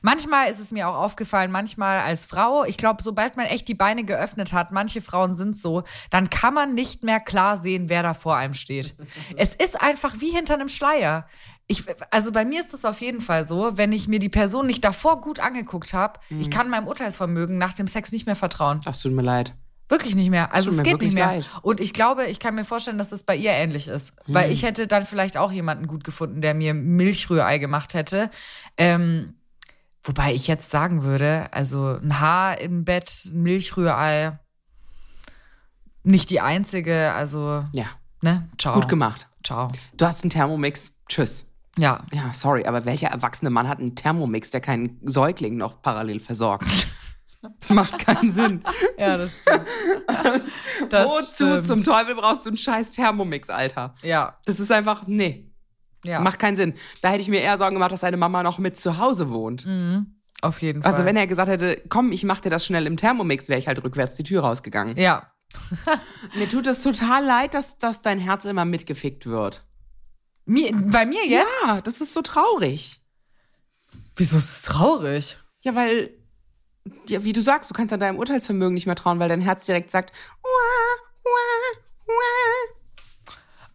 Manchmal 0.00 0.48
ist 0.48 0.60
es 0.60 0.70
mir 0.70 0.88
auch 0.88 0.96
aufgefallen, 0.96 1.50
manchmal 1.50 2.00
als 2.00 2.26
Frau, 2.26 2.64
ich 2.64 2.76
glaube, 2.76 3.02
sobald 3.02 3.36
man 3.36 3.46
echt 3.46 3.66
die 3.66 3.74
Beine 3.74 4.04
geöffnet 4.04 4.52
hat, 4.52 4.70
manche 4.70 5.00
Frauen 5.00 5.34
sind 5.34 5.56
so, 5.56 5.82
dann 6.10 6.30
kann 6.30 6.54
man 6.54 6.74
nicht 6.74 7.02
mehr 7.02 7.18
klar 7.18 7.56
sehen, 7.56 7.88
wer 7.88 8.02
da 8.02 8.14
vor 8.14 8.36
einem 8.36 8.54
steht. 8.54 8.96
es 9.36 9.54
ist 9.54 9.80
einfach 9.80 10.20
wie 10.20 10.30
hinter 10.30 10.54
einem 10.54 10.68
Schleier. 10.68 11.26
Ich, 11.68 11.84
also 12.10 12.30
bei 12.30 12.44
mir 12.44 12.60
ist 12.60 12.74
es 12.74 12.84
auf 12.84 13.00
jeden 13.00 13.20
Fall 13.20 13.46
so, 13.46 13.76
wenn 13.76 13.92
ich 13.92 14.06
mir 14.06 14.20
die 14.20 14.28
Person 14.28 14.66
nicht 14.66 14.84
davor 14.84 15.20
gut 15.20 15.40
angeguckt 15.40 15.94
habe, 15.94 16.20
ich 16.30 16.48
kann 16.50 16.70
meinem 16.70 16.86
Urteilsvermögen 16.86 17.58
nach 17.58 17.74
dem 17.74 17.88
Sex 17.88 18.12
nicht 18.12 18.26
mehr 18.26 18.36
vertrauen. 18.36 18.80
Ach, 18.84 18.96
tut 18.96 19.12
mir 19.12 19.22
leid. 19.22 19.54
Wirklich 19.88 20.16
nicht 20.16 20.30
mehr. 20.30 20.52
Also 20.52 20.70
es 20.70 20.82
geht 20.82 21.00
nicht 21.00 21.14
mehr. 21.14 21.26
leid. 21.26 21.50
Und 21.62 21.80
ich 21.80 21.92
glaube, 21.92 22.26
ich 22.26 22.40
kann 22.40 22.56
mir 22.56 22.64
vorstellen, 22.64 22.98
dass 22.98 23.12
es 23.12 23.22
bei 23.22 23.36
ihr 23.36 23.52
ähnlich 23.52 23.86
ist. 23.86 24.14
Weil 24.26 24.50
ich 24.50 24.64
hätte 24.64 24.88
dann 24.88 25.06
vielleicht 25.06 25.36
auch 25.36 25.52
jemanden 25.52 25.86
gut 25.86 26.02
gefunden, 26.02 26.40
der 26.40 26.54
mir 26.54 26.74
Milchrührei 26.74 27.58
gemacht 27.58 27.94
hätte. 27.94 28.30
Ähm, 28.76 29.34
wobei 30.02 30.34
ich 30.34 30.48
jetzt 30.48 30.70
sagen 30.70 31.04
würde, 31.04 31.48
also 31.52 31.98
ein 32.02 32.18
Haar 32.18 32.60
im 32.60 32.84
Bett, 32.84 33.10
ein 33.26 33.42
Milchrührei, 33.42 34.38
nicht 36.02 36.30
die 36.30 36.40
einzige, 36.40 37.12
also, 37.12 37.64
Ja, 37.72 37.86
ne? 38.22 38.48
Ciao. 38.58 38.74
gut 38.74 38.88
gemacht. 38.88 39.28
Ciao. 39.44 39.70
Du 39.96 40.06
hast 40.06 40.22
einen 40.22 40.30
Thermomix. 40.30 40.92
Tschüss. 41.08 41.45
Ja. 41.78 42.02
Ja, 42.12 42.32
sorry, 42.32 42.64
aber 42.64 42.84
welcher 42.84 43.08
erwachsene 43.08 43.50
Mann 43.50 43.68
hat 43.68 43.78
einen 43.80 43.94
Thermomix, 43.94 44.50
der 44.50 44.60
keinen 44.60 44.98
Säugling 45.04 45.56
noch 45.56 45.82
parallel 45.82 46.20
versorgt? 46.20 46.66
Das 47.60 47.70
macht 47.70 47.98
keinen 48.04 48.28
Sinn. 48.28 48.64
Ja, 48.98 49.16
das 49.16 49.38
stimmt. 49.38 49.68
Das 50.90 51.08
Wozu 51.08 51.46
stimmt. 51.46 51.64
zum 51.66 51.84
Teufel 51.84 52.16
brauchst 52.16 52.44
du 52.44 52.50
einen 52.50 52.56
scheiß 52.58 52.90
Thermomix, 52.90 53.50
Alter? 53.50 53.94
Ja. 54.02 54.36
Das 54.46 54.58
ist 54.58 54.72
einfach, 54.72 55.06
nee, 55.06 55.52
Ja. 56.04 56.18
macht 56.18 56.40
keinen 56.40 56.56
Sinn. 56.56 56.74
Da 57.02 57.10
hätte 57.10 57.20
ich 57.20 57.28
mir 57.28 57.40
eher 57.40 57.56
Sorgen 57.56 57.76
gemacht, 57.76 57.92
dass 57.92 58.00
seine 58.00 58.16
Mama 58.16 58.42
noch 58.42 58.58
mit 58.58 58.76
zu 58.76 58.98
Hause 58.98 59.30
wohnt. 59.30 59.64
Auf 60.42 60.60
jeden 60.60 60.82
Fall. 60.82 60.90
Also 60.90 61.04
wenn 61.04 61.16
er 61.16 61.28
gesagt 61.28 61.48
hätte, 61.48 61.80
komm, 61.88 62.10
ich 62.10 62.24
mach 62.24 62.40
dir 62.40 62.50
das 62.50 62.66
schnell 62.66 62.84
im 62.86 62.96
Thermomix, 62.96 63.48
wäre 63.48 63.60
ich 63.60 63.68
halt 63.68 63.84
rückwärts 63.84 64.16
die 64.16 64.24
Tür 64.24 64.40
rausgegangen. 64.40 64.96
Ja. 64.96 65.30
Mir 66.34 66.48
tut 66.48 66.66
es 66.66 66.82
total 66.82 67.24
leid, 67.24 67.54
dass, 67.54 67.78
dass 67.78 68.02
dein 68.02 68.18
Herz 68.18 68.44
immer 68.44 68.64
mitgefickt 68.64 69.26
wird. 69.26 69.65
Mir, 70.46 70.72
bei 70.72 71.04
mir 71.04 71.26
jetzt? 71.26 71.46
Ja, 71.64 71.80
das 71.80 72.00
ist 72.00 72.14
so 72.14 72.22
traurig. 72.22 73.00
Wieso 74.14 74.38
ist 74.38 74.50
es 74.50 74.62
traurig? 74.62 75.38
Ja, 75.62 75.74
weil, 75.74 76.10
ja, 77.08 77.24
wie 77.24 77.32
du 77.32 77.42
sagst, 77.42 77.68
du 77.68 77.74
kannst 77.74 77.92
an 77.92 78.00
deinem 78.00 78.18
Urteilsvermögen 78.18 78.72
nicht 78.72 78.86
mehr 78.86 78.94
trauen, 78.94 79.18
weil 79.18 79.28
dein 79.28 79.40
Herz 79.40 79.66
direkt 79.66 79.90
sagt, 79.90 80.12
"Wah, 80.42 81.02
wah, 81.24 81.80
wah." 82.06 82.76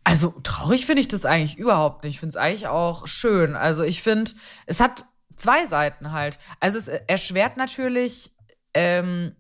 Also 0.03 0.29
traurig 0.43 0.85
finde 0.85 1.01
ich 1.01 1.09
das 1.09 1.25
eigentlich 1.25 1.57
überhaupt 1.57 2.03
nicht. 2.03 2.15
Ich 2.15 2.19
finde 2.19 2.31
es 2.31 2.37
eigentlich 2.37 2.67
auch 2.67 3.05
schön. 3.07 3.55
Also 3.55 3.83
ich 3.83 4.01
finde, 4.01 4.31
es 4.65 4.79
hat 4.79 5.05
zwei 5.35 5.67
Seiten 5.67 6.11
halt. 6.11 6.39
Also 6.59 6.77
es 6.77 6.87
erschwert 6.87 7.57
natürlich, 7.57 8.31
ähm, 8.73 9.35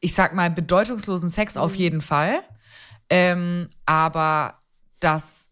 ich 0.00 0.14
sag 0.14 0.34
mal, 0.34 0.50
bedeutungslosen 0.50 1.30
Sex 1.30 1.56
auf 1.56 1.74
jeden 1.74 2.02
Fall. 2.02 2.42
Ähm, 3.08 3.68
aber 3.84 4.60
das 5.00 5.48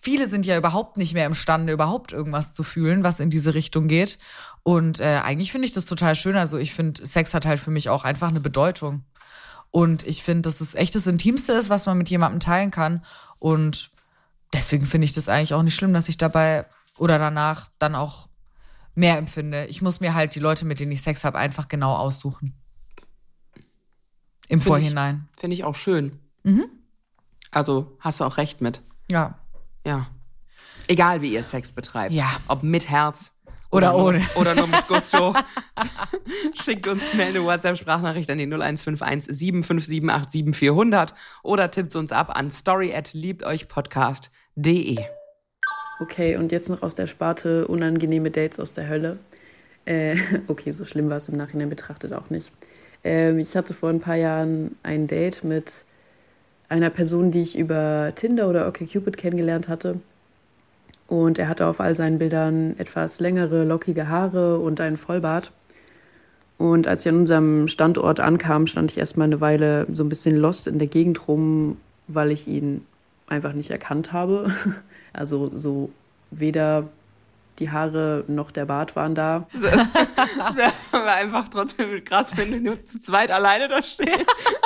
viele 0.00 0.26
sind 0.28 0.46
ja 0.46 0.56
überhaupt 0.56 0.96
nicht 0.96 1.14
mehr 1.14 1.26
imstande, 1.26 1.72
überhaupt 1.72 2.12
irgendwas 2.12 2.54
zu 2.54 2.62
fühlen, 2.62 3.04
was 3.04 3.20
in 3.20 3.30
diese 3.30 3.54
Richtung 3.54 3.86
geht. 3.86 4.18
Und 4.62 5.00
äh, 5.00 5.20
eigentlich 5.22 5.52
finde 5.52 5.66
ich 5.66 5.72
das 5.72 5.86
total 5.86 6.14
schön. 6.14 6.36
Also 6.36 6.58
ich 6.58 6.72
finde, 6.72 7.06
Sex 7.06 7.34
hat 7.34 7.46
halt 7.46 7.60
für 7.60 7.70
mich 7.70 7.88
auch 7.88 8.04
einfach 8.04 8.28
eine 8.28 8.40
Bedeutung. 8.40 9.04
Und 9.70 10.06
ich 10.06 10.22
finde, 10.22 10.42
dass 10.42 10.60
es 10.60 10.74
echt 10.74 10.94
das 10.94 11.06
Intimste 11.06 11.52
ist, 11.52 11.70
was 11.70 11.86
man 11.86 11.98
mit 11.98 12.10
jemandem 12.10 12.40
teilen 12.40 12.70
kann. 12.70 13.04
Und 13.38 13.90
deswegen 14.52 14.86
finde 14.86 15.04
ich 15.04 15.12
das 15.12 15.28
eigentlich 15.28 15.54
auch 15.54 15.62
nicht 15.62 15.76
schlimm, 15.76 15.92
dass 15.92 16.08
ich 16.08 16.16
dabei 16.16 16.66
oder 16.98 17.18
danach 17.18 17.70
dann 17.78 17.94
auch 17.94 18.28
mehr 18.94 19.16
empfinde. 19.16 19.66
Ich 19.66 19.80
muss 19.80 20.00
mir 20.00 20.14
halt 20.14 20.34
die 20.34 20.40
Leute, 20.40 20.64
mit 20.64 20.80
denen 20.80 20.92
ich 20.92 21.02
Sex 21.02 21.24
habe, 21.24 21.38
einfach 21.38 21.68
genau 21.68 21.94
aussuchen. 21.94 22.54
Im 24.48 24.60
Find 24.60 24.64
Vorhinein. 24.64 25.28
Finde 25.38 25.54
ich 25.54 25.64
auch 25.64 25.76
schön. 25.76 26.18
Mhm. 26.42 26.64
Also 27.52 27.96
hast 28.00 28.20
du 28.20 28.24
auch 28.24 28.36
recht 28.36 28.60
mit. 28.60 28.82
Ja. 29.08 29.38
Ja. 29.90 30.06
Egal, 30.86 31.20
wie 31.20 31.32
ihr 31.32 31.42
Sex 31.42 31.72
betreibt. 31.72 32.12
Ja. 32.12 32.36
Ob 32.46 32.62
mit 32.62 32.88
Herz 32.88 33.32
Oder 33.72 33.92
nur, 33.92 34.04
ohne. 34.04 34.22
Oder 34.36 34.54
nur 34.54 34.68
mit 34.68 34.86
Gusto. 34.86 35.34
Schickt 36.62 36.86
uns 36.86 37.10
schnell 37.10 37.30
eine 37.30 37.42
WhatsApp-Sprachnachricht 37.42 38.30
an 38.30 38.38
die 38.38 38.46
0151 38.46 39.36
7578 39.36 40.30
7400 40.30 41.14
oder 41.42 41.70
tippt 41.72 41.96
uns 41.96 42.12
ab 42.12 42.36
an 42.36 42.52
story 42.52 42.94
at 42.94 43.12
liebteuchpodcast.de. 43.14 44.96
Okay, 45.98 46.36
und 46.36 46.52
jetzt 46.52 46.68
noch 46.68 46.82
aus 46.82 46.94
der 46.94 47.08
Sparte 47.08 47.66
unangenehme 47.66 48.30
Dates 48.30 48.60
aus 48.60 48.72
der 48.72 48.88
Hölle. 48.88 49.18
Äh, 49.86 50.16
okay, 50.46 50.70
so 50.70 50.84
schlimm 50.84 51.10
war 51.10 51.16
es 51.16 51.28
im 51.28 51.36
Nachhinein 51.36 51.68
betrachtet 51.68 52.12
auch 52.12 52.30
nicht. 52.30 52.52
Ähm, 53.02 53.40
ich 53.40 53.56
hatte 53.56 53.74
vor 53.74 53.90
ein 53.90 54.00
paar 54.00 54.16
Jahren 54.16 54.76
ein 54.84 55.08
Date 55.08 55.42
mit 55.42 55.84
einer 56.70 56.88
Person, 56.88 57.30
die 57.30 57.42
ich 57.42 57.58
über 57.58 58.12
Tinder 58.14 58.48
oder 58.48 58.66
OkCupid 58.66 59.16
kennengelernt 59.16 59.68
hatte. 59.68 60.00
Und 61.08 61.38
er 61.38 61.48
hatte 61.48 61.66
auf 61.66 61.80
all 61.80 61.96
seinen 61.96 62.18
Bildern 62.18 62.76
etwas 62.78 63.20
längere, 63.20 63.64
lockige 63.64 64.08
Haare 64.08 64.60
und 64.60 64.80
einen 64.80 64.96
Vollbart. 64.96 65.50
Und 66.56 66.86
als 66.86 67.04
ich 67.04 67.10
an 67.10 67.18
unserem 67.18 67.68
Standort 67.68 68.20
ankam, 68.20 68.66
stand 68.66 68.92
ich 68.92 68.98
erstmal 68.98 69.26
eine 69.26 69.40
Weile 69.40 69.86
so 69.92 70.04
ein 70.04 70.08
bisschen 70.08 70.36
lost 70.36 70.68
in 70.68 70.78
der 70.78 70.88
Gegend 70.88 71.26
rum, 71.26 71.78
weil 72.06 72.30
ich 72.30 72.46
ihn 72.46 72.86
einfach 73.26 73.52
nicht 73.52 73.70
erkannt 73.70 74.12
habe. 74.12 74.50
Also 75.12 75.50
so 75.56 75.90
weder 76.30 76.88
die 77.58 77.70
Haare 77.70 78.24
noch 78.28 78.52
der 78.52 78.64
Bart 78.64 78.94
waren 78.94 79.16
da. 79.16 79.48
Aber 80.92 81.12
einfach 81.14 81.48
trotzdem 81.48 82.04
krass, 82.04 82.36
wenn 82.36 82.52
du 82.52 82.60
nur 82.60 82.84
zu 82.84 83.00
zweit 83.00 83.32
alleine 83.32 83.68
da 83.68 83.82
stehst. 83.82 84.24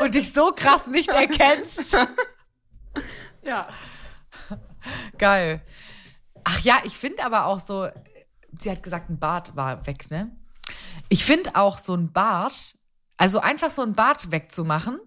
Und 0.00 0.14
dich 0.14 0.32
so 0.32 0.52
krass 0.54 0.86
nicht 0.86 1.08
erkennst. 1.08 1.96
Ja. 3.42 3.68
Geil. 5.18 5.62
Ach 6.44 6.60
ja, 6.60 6.80
ich 6.84 6.96
finde 6.96 7.24
aber 7.24 7.46
auch 7.46 7.60
so, 7.60 7.88
sie 8.58 8.70
hat 8.70 8.82
gesagt, 8.82 9.10
ein 9.10 9.18
Bart 9.18 9.56
war 9.56 9.86
weg, 9.86 10.10
ne? 10.10 10.34
Ich 11.08 11.24
finde 11.24 11.56
auch 11.56 11.78
so 11.78 11.94
ein 11.94 12.12
Bart, 12.12 12.76
also 13.16 13.40
einfach 13.40 13.70
so 13.70 13.82
ein 13.82 13.94
Bart 13.94 14.30
wegzumachen, 14.30 15.00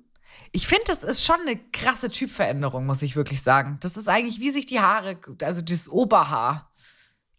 ich 0.52 0.68
finde, 0.68 0.84
das 0.88 1.04
ist 1.04 1.24
schon 1.24 1.40
eine 1.42 1.58
krasse 1.58 2.10
Typveränderung, 2.10 2.86
muss 2.86 3.02
ich 3.02 3.16
wirklich 3.16 3.42
sagen. 3.42 3.78
Das 3.82 3.96
ist 3.96 4.10
eigentlich 4.10 4.40
wie 4.40 4.52
sich 4.52 4.66
die 4.66 4.82
Haare, 4.82 5.18
also 5.42 5.62
das 5.62 5.88
Oberhaar 5.88 6.72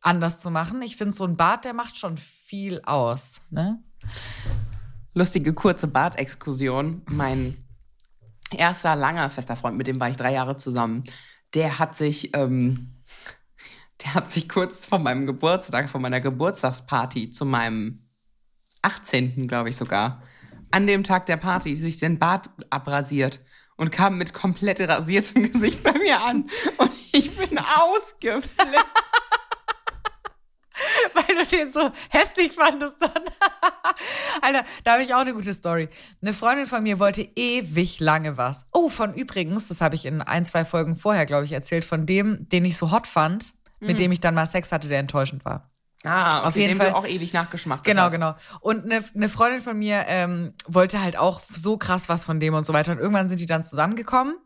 anders 0.01 0.41
zu 0.41 0.51
machen. 0.51 0.81
Ich 0.83 0.97
finde, 0.97 1.13
so 1.13 1.25
ein 1.25 1.37
Bart, 1.37 1.65
der 1.65 1.75
macht 1.75 1.97
schon 1.97 2.17
viel 2.17 2.81
aus, 2.85 3.41
ne? 3.51 3.83
Lustige 5.15 5.53
kurze 5.53 5.89
Bartexkursion. 5.89 7.03
Mein 7.11 7.57
erster 8.51 8.97
langer 8.97 9.29
fester 9.31 9.57
Freund, 9.57 9.77
mit 9.77 9.87
dem 9.87 10.01
war 10.01 10.09
ich 10.09 10.17
drei 10.17 10.33
Jahre 10.33 10.57
zusammen, 10.57 11.05
der 11.55 11.79
hat 11.79 11.95
sich, 11.95 12.35
ähm, 12.37 13.03
der 14.03 14.15
hat 14.15 14.31
sich 14.31 14.49
kurz 14.49 14.85
vor 14.85 14.99
meinem 14.99 15.27
Geburtstag, 15.27 15.91
vor 15.91 16.01
meiner 16.01 16.21
Geburtstagsparty 16.21 17.31
zu 17.31 17.45
meinem 17.45 18.09
18. 18.83 19.49
glaube 19.49 19.69
ich 19.69 19.77
sogar, 19.77 20.23
an 20.71 20.87
dem 20.87 21.05
Tag 21.05 21.27
der 21.27 21.37
Party 21.37 21.77
sich 21.77 21.99
den 21.99 22.19
Bart 22.19 22.51
abrasiert 22.71 23.41
und 23.77 23.93
kam 23.93 24.19
mit 24.19 24.33
komplett 24.33 24.81
rasiertem 24.81 25.43
Gesicht 25.53 25.83
bei 25.83 25.93
mir 25.93 26.23
an. 26.23 26.49
Und 26.79 26.91
ich 27.13 27.37
bin 27.37 27.59
ausgeflippt. 27.77 29.12
Weil 31.15 31.37
du 31.37 31.47
den 31.47 31.71
so 31.71 31.91
hässlich 32.11 32.53
fandest 32.53 32.97
dann. 33.01 33.11
Alter, 34.43 34.65
da 34.85 34.93
habe 34.93 35.03
ich 35.03 35.15
auch 35.15 35.21
eine 35.21 35.35
gute 35.35 35.53
Story. 35.53 35.89
Eine 36.23 36.33
Freundin 36.33 36.67
von 36.67 36.83
mir 36.83 36.99
wollte 36.99 37.29
ewig 37.37 38.01
lange 38.01 38.37
was. 38.37 38.67
Oh, 38.73 38.89
von 38.89 39.15
übrigens, 39.15 39.69
das 39.69 39.81
habe 39.81 39.95
ich 39.95 40.07
in 40.07 40.23
ein, 40.23 40.45
zwei 40.45 40.65
Folgen 40.65 40.97
vorher, 40.97 41.27
glaube 41.27 41.45
ich, 41.45 41.53
erzählt, 41.53 41.85
von 41.85 42.07
dem, 42.07 42.49
den 42.49 42.65
ich 42.65 42.77
so 42.77 42.91
hot 42.91 43.07
fand, 43.07 43.55
mhm. 43.81 43.87
mit 43.89 43.99
dem 43.99 44.13
ich 44.13 44.21
dann 44.21 44.35
mal 44.35 44.47
Sex 44.47 44.73
hatte, 44.73 44.89
der 44.89 44.99
enttäuschend 44.99 45.45
war. 45.45 45.71
Ah, 46.05 46.41
okay, 46.41 46.49
auf 46.49 46.57
jeden 46.57 46.79
Fall 46.79 46.93
auch 46.93 47.07
ewig 47.07 47.33
nachgeschmackt. 47.33 47.85
Genau, 47.85 48.03
hast. 48.03 48.13
genau. 48.13 48.35
Und 48.61 48.85
eine, 48.85 49.05
eine 49.15 49.29
Freundin 49.29 49.63
von 49.63 49.79
mir 49.79 50.05
ähm, 50.09 50.53
wollte 50.67 51.01
halt 51.01 51.17
auch 51.17 51.41
so 51.55 51.77
krass 51.77 52.09
was 52.09 52.25
von 52.25 52.41
dem 52.41 52.55
und 52.55 52.65
so 52.65 52.73
weiter. 52.73 52.93
Und 52.93 52.99
irgendwann 52.99 53.29
sind 53.29 53.41
die 53.41 53.47
dann 53.47 53.63
zusammengekommen 53.63 54.37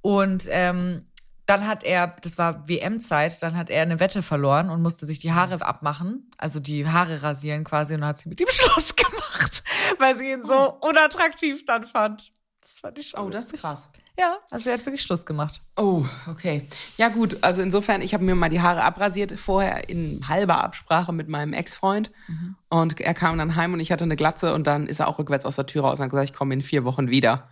und 0.00 0.48
ähm, 0.50 1.06
dann 1.48 1.66
hat 1.66 1.82
er, 1.82 2.14
das 2.20 2.36
war 2.36 2.68
WM-Zeit, 2.68 3.42
dann 3.42 3.56
hat 3.56 3.70
er 3.70 3.80
eine 3.80 4.00
Wette 4.00 4.22
verloren 4.22 4.68
und 4.68 4.82
musste 4.82 5.06
sich 5.06 5.18
die 5.18 5.32
Haare 5.32 5.64
abmachen, 5.64 6.30
also 6.36 6.60
die 6.60 6.86
Haare 6.86 7.22
rasieren 7.22 7.64
quasi 7.64 7.94
und 7.94 8.04
hat 8.04 8.18
sie 8.18 8.28
mit 8.28 8.38
ihm 8.38 8.48
Schluss 8.50 8.94
gemacht, 8.94 9.62
weil 9.98 10.14
sie 10.14 10.30
ihn 10.30 10.42
so 10.42 10.78
oh. 10.78 10.86
unattraktiv 10.86 11.64
dann 11.64 11.86
fand. 11.86 12.32
Das 12.60 12.80
fand 12.80 12.98
ich 12.98 13.08
schon. 13.08 13.20
Oh, 13.20 13.30
das 13.30 13.50
ist 13.50 13.62
krass. 13.62 13.88
Ja, 14.18 14.36
also 14.50 14.68
er 14.68 14.76
hat 14.76 14.84
wirklich 14.84 15.00
Schluss 15.00 15.24
gemacht. 15.24 15.62
Oh, 15.76 16.04
okay. 16.26 16.68
Ja, 16.98 17.08
gut. 17.08 17.38
Also 17.40 17.62
insofern, 17.62 18.02
ich 18.02 18.12
habe 18.12 18.24
mir 18.24 18.34
mal 18.34 18.50
die 18.50 18.60
Haare 18.60 18.82
abrasiert, 18.82 19.38
vorher 19.38 19.88
in 19.88 20.28
halber 20.28 20.62
Absprache 20.62 21.12
mit 21.12 21.28
meinem 21.28 21.54
Ex-Freund. 21.54 22.10
Mhm. 22.26 22.56
Und 22.68 23.00
er 23.00 23.14
kam 23.14 23.38
dann 23.38 23.56
heim 23.56 23.72
und 23.72 23.80
ich 23.80 23.90
hatte 23.90 24.04
eine 24.04 24.16
Glatze 24.16 24.52
und 24.52 24.66
dann 24.66 24.86
ist 24.86 25.00
er 25.00 25.08
auch 25.08 25.18
rückwärts 25.18 25.46
aus 25.46 25.56
der 25.56 25.66
Tür 25.66 25.82
raus 25.82 25.98
und 25.98 26.04
hat 26.04 26.10
gesagt, 26.10 26.30
ich 26.30 26.36
komme 26.36 26.52
in 26.52 26.60
vier 26.60 26.84
Wochen 26.84 27.08
wieder. 27.08 27.48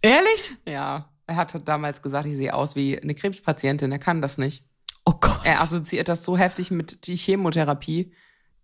Ehrlich? 0.00 0.56
Ja. 0.66 1.09
Er 1.30 1.36
hat 1.36 1.68
damals 1.68 2.02
gesagt, 2.02 2.26
ich 2.26 2.36
sehe 2.36 2.52
aus 2.52 2.74
wie 2.74 3.00
eine 3.00 3.14
Krebspatientin. 3.14 3.92
Er 3.92 4.00
kann 4.00 4.20
das 4.20 4.36
nicht. 4.36 4.64
Oh 5.04 5.12
Gott. 5.12 5.40
Er 5.44 5.60
assoziiert 5.60 6.08
das 6.08 6.24
so 6.24 6.36
heftig 6.36 6.72
mit 6.72 7.06
die 7.06 7.14
Chemotherapie, 7.14 8.12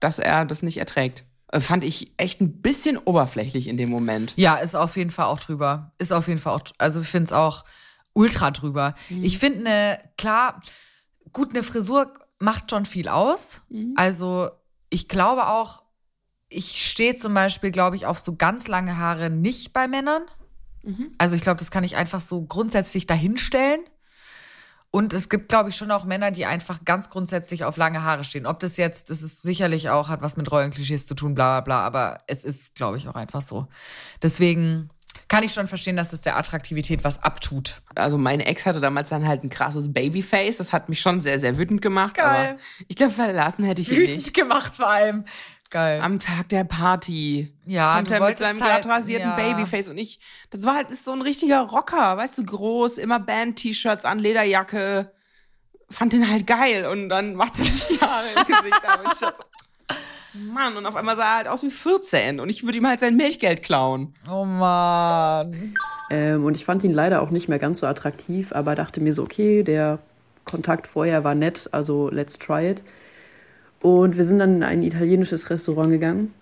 dass 0.00 0.18
er 0.18 0.44
das 0.44 0.62
nicht 0.62 0.78
erträgt. 0.78 1.24
Äh, 1.52 1.60
fand 1.60 1.84
ich 1.84 2.12
echt 2.16 2.40
ein 2.40 2.60
bisschen 2.62 2.98
oberflächlich 2.98 3.68
in 3.68 3.76
dem 3.76 3.88
Moment. 3.88 4.32
Ja, 4.36 4.56
ist 4.56 4.74
auf 4.74 4.96
jeden 4.96 5.12
Fall 5.12 5.26
auch 5.26 5.38
drüber. 5.38 5.92
Ist 5.98 6.12
auf 6.12 6.26
jeden 6.26 6.40
Fall 6.40 6.54
auch, 6.54 6.62
also 6.78 7.02
ich 7.02 7.06
finde 7.06 7.26
es 7.26 7.32
auch 7.32 7.62
ultra 8.14 8.50
drüber. 8.50 8.96
Mhm. 9.10 9.22
Ich 9.22 9.38
finde 9.38 9.60
eine, 9.60 10.00
klar, 10.18 10.60
gut, 11.32 11.50
eine 11.50 11.62
Frisur 11.62 12.14
macht 12.40 12.70
schon 12.72 12.84
viel 12.84 13.08
aus. 13.08 13.62
Mhm. 13.68 13.94
Also 13.94 14.50
ich 14.90 15.06
glaube 15.06 15.46
auch, 15.46 15.84
ich 16.48 16.84
stehe 16.84 17.14
zum 17.14 17.32
Beispiel, 17.32 17.70
glaube 17.70 17.94
ich, 17.94 18.06
auf 18.06 18.18
so 18.18 18.34
ganz 18.34 18.66
lange 18.66 18.96
Haare 18.96 19.30
nicht 19.30 19.72
bei 19.72 19.86
Männern. 19.86 20.22
Mhm. 20.86 21.12
Also 21.18 21.36
ich 21.36 21.42
glaube, 21.42 21.58
das 21.58 21.70
kann 21.70 21.84
ich 21.84 21.96
einfach 21.96 22.20
so 22.20 22.42
grundsätzlich 22.42 23.06
dahinstellen. 23.06 23.80
Und 24.90 25.12
es 25.12 25.28
gibt, 25.28 25.50
glaube 25.50 25.68
ich, 25.68 25.76
schon 25.76 25.90
auch 25.90 26.04
Männer, 26.04 26.30
die 26.30 26.46
einfach 26.46 26.84
ganz 26.86 27.10
grundsätzlich 27.10 27.64
auf 27.64 27.76
lange 27.76 28.02
Haare 28.02 28.24
stehen. 28.24 28.46
Ob 28.46 28.60
das 28.60 28.78
jetzt, 28.78 29.10
das 29.10 29.20
ist 29.20 29.42
sicherlich 29.42 29.90
auch, 29.90 30.08
hat 30.08 30.22
was 30.22 30.38
mit 30.38 30.50
Rollenklischees 30.50 31.06
zu 31.06 31.14
tun, 31.14 31.34
bla 31.34 31.60
bla 31.60 31.80
bla, 31.80 31.86
aber 31.86 32.18
es 32.28 32.44
ist, 32.44 32.74
glaube 32.74 32.96
ich, 32.96 33.06
auch 33.06 33.14
einfach 33.14 33.42
so. 33.42 33.68
Deswegen 34.22 34.88
kann 35.28 35.42
ich 35.42 35.52
schon 35.52 35.66
verstehen, 35.66 35.96
dass 35.96 36.12
es 36.12 36.20
der 36.20 36.36
Attraktivität 36.38 37.04
was 37.04 37.22
abtut. 37.22 37.82
Also 37.94 38.16
meine 38.16 38.46
Ex 38.46 38.64
hatte 38.64 38.80
damals 38.80 39.08
dann 39.08 39.26
halt 39.26 39.42
ein 39.42 39.50
krasses 39.50 39.92
Babyface. 39.92 40.58
Das 40.58 40.72
hat 40.72 40.88
mich 40.88 41.00
schon 41.00 41.20
sehr, 41.20 41.40
sehr 41.40 41.58
wütend 41.58 41.82
gemacht. 41.82 42.14
Geil. 42.14 42.50
Aber 42.50 42.60
ich 42.86 42.96
glaube, 42.96 43.12
verlassen 43.12 43.64
hätte 43.64 43.82
ich 43.82 43.90
ihn 43.90 43.98
nicht. 43.98 44.08
Wütend 44.08 44.34
gemacht 44.34 44.74
vor 44.76 44.88
allem. 44.88 45.24
Geil. 45.70 46.00
Am 46.00 46.20
Tag 46.20 46.48
der 46.50 46.64
Party. 46.64 47.52
Ja, 47.64 47.96
kommt 47.96 48.10
er 48.10 48.20
mit 48.20 48.38
seinem 48.38 48.62
halt, 48.62 48.82
glatt 48.82 48.94
rasierten 48.98 49.30
ja. 49.30 49.36
Babyface 49.36 49.88
und 49.88 49.98
ich, 49.98 50.20
das 50.50 50.64
war 50.64 50.76
halt 50.76 50.90
ist 50.90 51.04
so 51.04 51.12
ein 51.12 51.22
richtiger 51.22 51.62
Rocker, 51.62 52.16
weißt 52.16 52.38
du, 52.38 52.44
groß, 52.44 52.98
immer 52.98 53.18
Band-T-Shirts 53.18 54.04
an, 54.04 54.18
Lederjacke. 54.18 55.12
Fand 55.88 56.12
den 56.12 56.28
halt 56.28 56.46
geil 56.46 56.86
und 56.86 57.08
dann 57.08 57.34
macht 57.36 57.58
er 57.58 57.64
sich 57.64 57.84
die 57.86 58.00
Haare 58.00 58.26
im 58.36 58.46
Gesicht. 58.46 58.82
Aber 58.86 59.12
ich 59.12 59.18
dachte, 59.18 59.44
Mann, 60.34 60.76
und 60.76 60.86
auf 60.86 60.96
einmal 60.96 61.16
sah 61.16 61.24
er 61.24 61.36
halt 61.36 61.48
aus 61.48 61.62
wie 61.62 61.70
14 61.70 62.40
und 62.40 62.48
ich 62.48 62.64
würde 62.64 62.78
ihm 62.78 62.86
halt 62.86 63.00
sein 63.00 63.16
Milchgeld 63.16 63.62
klauen. 63.62 64.14
Oh 64.30 64.44
Mann. 64.44 65.74
Ähm, 66.10 66.44
und 66.44 66.56
ich 66.56 66.64
fand 66.64 66.84
ihn 66.84 66.92
leider 66.92 67.22
auch 67.22 67.30
nicht 67.30 67.48
mehr 67.48 67.58
ganz 67.58 67.80
so 67.80 67.86
attraktiv, 67.86 68.52
aber 68.52 68.74
dachte 68.74 69.00
mir 69.00 69.12
so, 69.12 69.22
okay, 69.22 69.62
der 69.62 69.98
Kontakt 70.44 70.86
vorher 70.86 71.24
war 71.24 71.34
nett, 71.34 71.68
also 71.72 72.08
let's 72.10 72.38
try 72.38 72.70
it. 72.70 72.82
Und 73.80 74.16
wir 74.16 74.24
sind 74.24 74.38
dann 74.38 74.56
in 74.56 74.62
ein 74.62 74.82
italienisches 74.82 75.50
Restaurant 75.50 75.90
gegangen. 75.90 76.32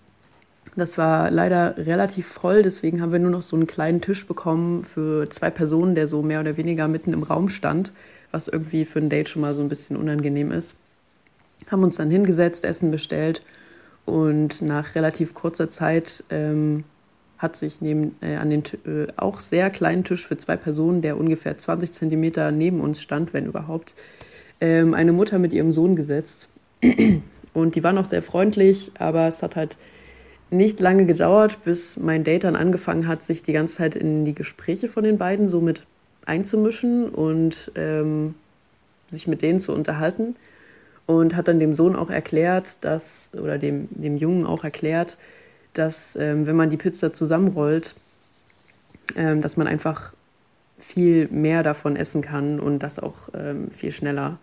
Das 0.75 0.97
war 0.97 1.31
leider 1.31 1.77
relativ 1.77 2.27
voll, 2.27 2.61
deswegen 2.61 3.01
haben 3.01 3.11
wir 3.11 3.19
nur 3.19 3.31
noch 3.31 3.43
so 3.43 3.55
einen 3.55 3.67
kleinen 3.67 4.01
Tisch 4.01 4.27
bekommen 4.27 4.83
für 4.83 5.29
zwei 5.29 5.49
Personen, 5.49 5.95
der 5.95 6.07
so 6.07 6.21
mehr 6.21 6.41
oder 6.41 6.57
weniger 6.57 6.87
mitten 6.87 7.13
im 7.13 7.23
Raum 7.23 7.47
stand, 7.49 7.93
was 8.31 8.47
irgendwie 8.47 8.83
für 8.83 8.99
ein 8.99 9.09
Date 9.09 9.29
schon 9.29 9.41
mal 9.41 9.53
so 9.53 9.61
ein 9.61 9.69
bisschen 9.69 9.95
unangenehm 9.95 10.51
ist. 10.51 10.75
Haben 11.67 11.83
uns 11.83 11.95
dann 11.95 12.09
hingesetzt, 12.09 12.65
Essen 12.65 12.91
bestellt 12.91 13.41
und 14.03 14.61
nach 14.61 14.95
relativ 14.95 15.33
kurzer 15.33 15.69
Zeit 15.69 16.23
ähm, 16.29 16.83
hat 17.37 17.55
sich 17.55 17.79
neben, 17.79 18.15
äh, 18.21 18.35
an 18.35 18.49
den 18.49 18.63
äh, 18.85 19.07
auch 19.15 19.39
sehr 19.39 19.69
kleinen 19.69 20.03
Tisch 20.03 20.27
für 20.27 20.37
zwei 20.37 20.57
Personen, 20.57 21.01
der 21.01 21.17
ungefähr 21.17 21.57
20 21.57 21.91
Zentimeter 21.91 22.51
neben 22.51 22.81
uns 22.81 23.01
stand, 23.01 23.33
wenn 23.33 23.45
überhaupt, 23.45 23.95
ähm, 24.59 24.93
eine 24.93 25.13
Mutter 25.13 25.39
mit 25.39 25.53
ihrem 25.53 25.71
Sohn 25.71 25.95
gesetzt. 25.95 26.49
Und 27.53 27.75
die 27.75 27.83
waren 27.83 27.97
auch 27.97 28.05
sehr 28.05 28.21
freundlich, 28.21 28.91
aber 28.99 29.27
es 29.27 29.41
hat 29.41 29.55
halt 29.55 29.77
nicht 30.51 30.79
lange 30.79 31.05
gedauert, 31.05 31.63
bis 31.63 31.97
mein 31.97 32.23
Date 32.23 32.43
dann 32.43 32.55
angefangen 32.55 33.07
hat, 33.07 33.23
sich 33.23 33.43
die 33.43 33.53
ganze 33.53 33.77
Zeit 33.77 33.95
in 33.95 34.25
die 34.25 34.35
Gespräche 34.35 34.87
von 34.89 35.03
den 35.03 35.17
beiden 35.17 35.49
so 35.49 35.61
mit 35.61 35.83
einzumischen 36.25 37.09
und 37.09 37.71
ähm, 37.75 38.35
sich 39.07 39.27
mit 39.27 39.41
denen 39.41 39.59
zu 39.59 39.73
unterhalten. 39.73 40.35
Und 41.07 41.35
hat 41.35 41.47
dann 41.47 41.59
dem 41.59 41.75
Sohn 41.75 41.95
auch 41.95 42.09
erklärt, 42.09 42.83
dass, 42.83 43.29
oder 43.39 43.59
dem, 43.59 43.87
dem 43.91 44.17
Jungen 44.17 44.43
auch 44.45 44.63
erklärt, 44.63 45.17
dass 45.73 46.15
ähm, 46.15 46.47
wenn 46.47 46.55
man 46.55 46.71
die 46.71 46.77
Pizza 46.77 47.13
zusammenrollt, 47.13 47.95
ähm, 49.15 49.39
dass 49.41 49.55
man 49.55 49.67
einfach 49.67 50.13
viel 50.79 51.27
mehr 51.27 51.61
davon 51.61 51.95
essen 51.95 52.21
kann 52.21 52.59
und 52.59 52.79
das 52.79 52.97
auch 52.97 53.29
ähm, 53.35 53.69
viel 53.69 53.91
schneller. 53.91 54.39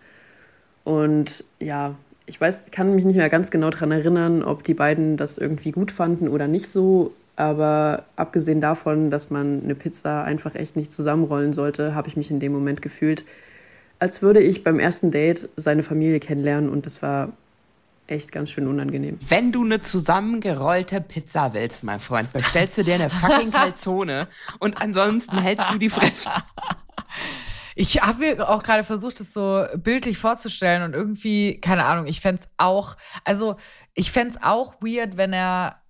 Und 0.85 1.43
ja, 1.59 1.95
ich 2.25 2.39
weiß, 2.39 2.71
kann 2.71 2.95
mich 2.95 3.05
nicht 3.05 3.15
mehr 3.15 3.29
ganz 3.29 3.51
genau 3.51 3.69
daran 3.69 3.91
erinnern, 3.91 4.43
ob 4.43 4.63
die 4.63 4.73
beiden 4.73 5.17
das 5.17 5.37
irgendwie 5.37 5.71
gut 5.71 5.91
fanden 5.91 6.27
oder 6.27 6.47
nicht 6.47 6.67
so. 6.67 7.13
Aber 7.35 8.05
abgesehen 8.15 8.61
davon, 8.61 9.09
dass 9.09 9.29
man 9.29 9.61
eine 9.63 9.75
Pizza 9.75 10.23
einfach 10.23 10.55
echt 10.55 10.75
nicht 10.75 10.93
zusammenrollen 10.93 11.51
sollte, 11.51 11.95
habe 11.95 12.07
ich 12.07 12.15
mich 12.15 12.29
in 12.29 12.39
dem 12.39 12.51
Moment 12.51 12.81
gefühlt, 12.81 13.23
als 13.99 14.21
würde 14.21 14.39
ich 14.41 14.63
beim 14.63 14.79
ersten 14.79 15.11
Date 15.11 15.49
seine 15.55 15.81
Familie 15.81 16.19
kennenlernen 16.19 16.69
und 16.69 16.85
das 16.85 17.01
war 17.01 17.33
echt 18.05 18.31
ganz 18.31 18.51
schön 18.51 18.67
unangenehm. 18.67 19.17
Wenn 19.29 19.51
du 19.51 19.63
eine 19.63 19.81
zusammengerollte 19.81 21.01
Pizza 21.01 21.53
willst, 21.53 21.83
mein 21.83 21.99
Freund, 21.99 22.31
bestellst 22.33 22.77
du 22.77 22.83
dir 22.83 22.95
eine 22.95 23.09
fucking 23.09 23.51
Calzone 23.51 24.27
und 24.59 24.81
ansonsten 24.81 25.39
hältst 25.39 25.71
du 25.71 25.77
die 25.77 25.89
Fresse. 25.89 26.29
Ich 27.75 28.01
habe 28.01 28.19
mir 28.19 28.49
auch 28.49 28.63
gerade 28.63 28.83
versucht, 28.83 29.19
das 29.19 29.33
so 29.33 29.65
bildlich 29.75 30.17
vorzustellen 30.17 30.83
und 30.83 30.93
irgendwie, 30.93 31.59
keine 31.59 31.85
Ahnung, 31.85 32.05
ich 32.05 32.21
fände 32.21 32.43
auch, 32.57 32.95
also 33.23 33.55
ich 33.93 34.11
fände 34.11 34.37
auch 34.41 34.75
weird, 34.81 35.17
wenn 35.17 35.33
er, 35.33 35.81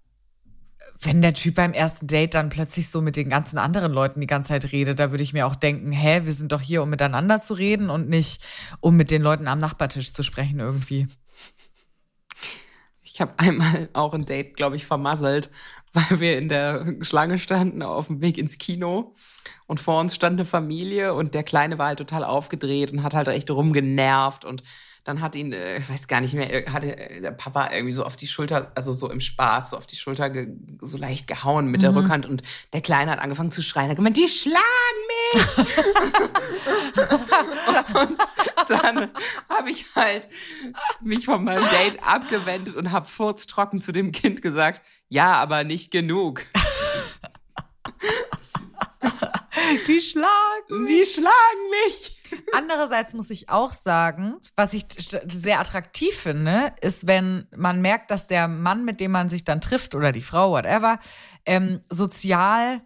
wenn 1.02 1.22
der 1.22 1.34
Typ 1.34 1.56
beim 1.56 1.74
ersten 1.74 2.08
Date 2.08 2.34
dann 2.34 2.50
plötzlich 2.50 2.90
so 2.90 3.02
mit 3.02 3.18
den 3.18 3.30
ganzen 3.30 3.58
anderen 3.58 3.92
Leuten 3.92 4.22
die 4.22 4.28
ganze 4.28 4.50
Zeit 4.50 4.72
redet, 4.72 5.00
da 5.00 5.12
würde 5.12 5.24
ich 5.24 5.34
mir 5.34 5.46
auch 5.46 5.56
denken, 5.56 5.92
hä, 5.92 6.22
wir 6.24 6.34
sind 6.34 6.52
doch 6.52 6.62
hier, 6.62 6.82
um 6.84 6.90
miteinander 6.90 7.42
zu 7.42 7.54
reden 7.54 7.90
und 7.90 8.10
nicht, 8.10 8.44
um 8.80 8.96
mit 8.96 9.12
den 9.12 9.22
Leuten 9.22 9.48
am 9.48 9.60
Nachbartisch 9.60 10.14
zu 10.14 10.24
sprechen 10.24 10.60
irgendwie. 10.60 11.08
Ich 13.02 13.22
habe 13.22 13.34
einmal 13.38 13.90
auch 13.94 14.14
ein 14.14 14.26
Date, 14.26 14.56
glaube 14.56 14.76
ich, 14.76 14.88
vermasselt. 14.88 15.52
Weil 15.94 16.20
wir 16.20 16.38
in 16.38 16.50
der 16.50 16.96
Schlange 17.02 17.38
standen 17.38 17.82
auf 17.82 18.08
dem 18.08 18.22
Weg 18.22 18.38
ins 18.38 18.58
Kino 18.58 19.16
und 19.68 19.80
vor 19.80 20.00
uns 20.00 20.16
stand 20.16 20.40
eine 20.40 20.46
Familie 20.46 21.14
und 21.14 21.34
der 21.34 21.44
Kleine 21.44 21.78
war 21.78 21.88
halt 21.88 22.00
total 22.00 22.24
aufgedreht 22.24 22.92
und 22.92 23.04
hat 23.04 23.14
halt 23.14 23.28
echt 23.28 23.50
rumgenervt 23.50 24.44
und 24.46 24.64
dann 25.04 25.20
hat 25.20 25.36
ihn, 25.36 25.52
äh, 25.52 25.78
ich 25.78 25.90
weiß 25.90 26.08
gar 26.08 26.22
nicht 26.22 26.34
mehr, 26.34 26.52
äh, 26.52 26.70
hatte 26.70 26.98
äh, 26.98 27.22
der 27.22 27.32
Papa 27.32 27.70
irgendwie 27.72 27.92
so 27.92 28.06
auf 28.06 28.16
die 28.16 28.28
Schulter, 28.28 28.72
also 28.74 28.94
so 28.94 29.12
im 29.12 29.20
Spaß, 29.20 29.72
so 29.72 29.78
auf 29.78 29.86
die 29.86 29.98
Schulter 29.98 30.30
ge, 30.30 30.56
so 30.80 30.98
leicht 30.98 31.28
gehauen 31.28 31.68
mit 31.68 31.82
der 31.82 31.94
Rückhand 31.94 32.26
und 32.26 32.42
der 32.72 32.80
Kleine 32.82 33.12
hat 33.12 33.20
angefangen 33.20 33.52
zu 33.52 33.62
schreien, 33.62 33.90
hat 33.90 33.98
gemeint, 33.98 34.16
die 34.16 34.30
schlagen 34.30 34.62
mich! 35.34 35.44
und 38.02 38.18
dann 38.70 39.10
habe 39.50 39.72
ich 39.72 39.86
halt 39.94 40.30
mich 41.02 41.26
von 41.26 41.44
meinem 41.44 41.70
Date 41.70 42.02
abgewendet 42.02 42.76
und 42.78 42.92
habe 42.92 43.06
furztrocken 43.06 43.82
zu 43.82 43.92
dem 43.92 44.14
Kind 44.14 44.42
gesagt, 44.42 44.82
ja, 45.14 45.36
aber 45.36 45.64
nicht 45.64 45.92
genug. 45.92 46.46
Die 49.88 50.02
schlagen. 50.02 50.88
Die 50.88 51.06
schlagen 51.06 51.70
mich. 51.86 52.20
Andererseits 52.52 53.14
muss 53.14 53.30
ich 53.30 53.48
auch 53.50 53.74
sagen, 53.74 54.38
was 54.56 54.74
ich 54.74 54.86
sehr 55.28 55.60
attraktiv 55.60 56.16
finde, 56.16 56.74
ist, 56.82 57.06
wenn 57.06 57.48
man 57.56 57.82
merkt, 57.82 58.10
dass 58.10 58.26
der 58.26 58.48
Mann, 58.48 58.86
mit 58.86 59.00
dem 59.00 59.12
man 59.12 59.30
sich 59.30 59.44
dann 59.44 59.62
trifft 59.62 59.94
oder 59.94 60.12
die 60.12 60.24
Frau, 60.24 60.52
whatever, 60.52 60.98
ähm, 61.46 61.82
sozial 61.90 62.82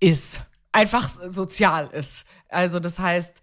ist. 0.00 0.40
Einfach 0.72 1.08
sozial 1.28 1.88
ist. 1.92 2.24
Also 2.48 2.80
das 2.80 2.98
heißt, 2.98 3.42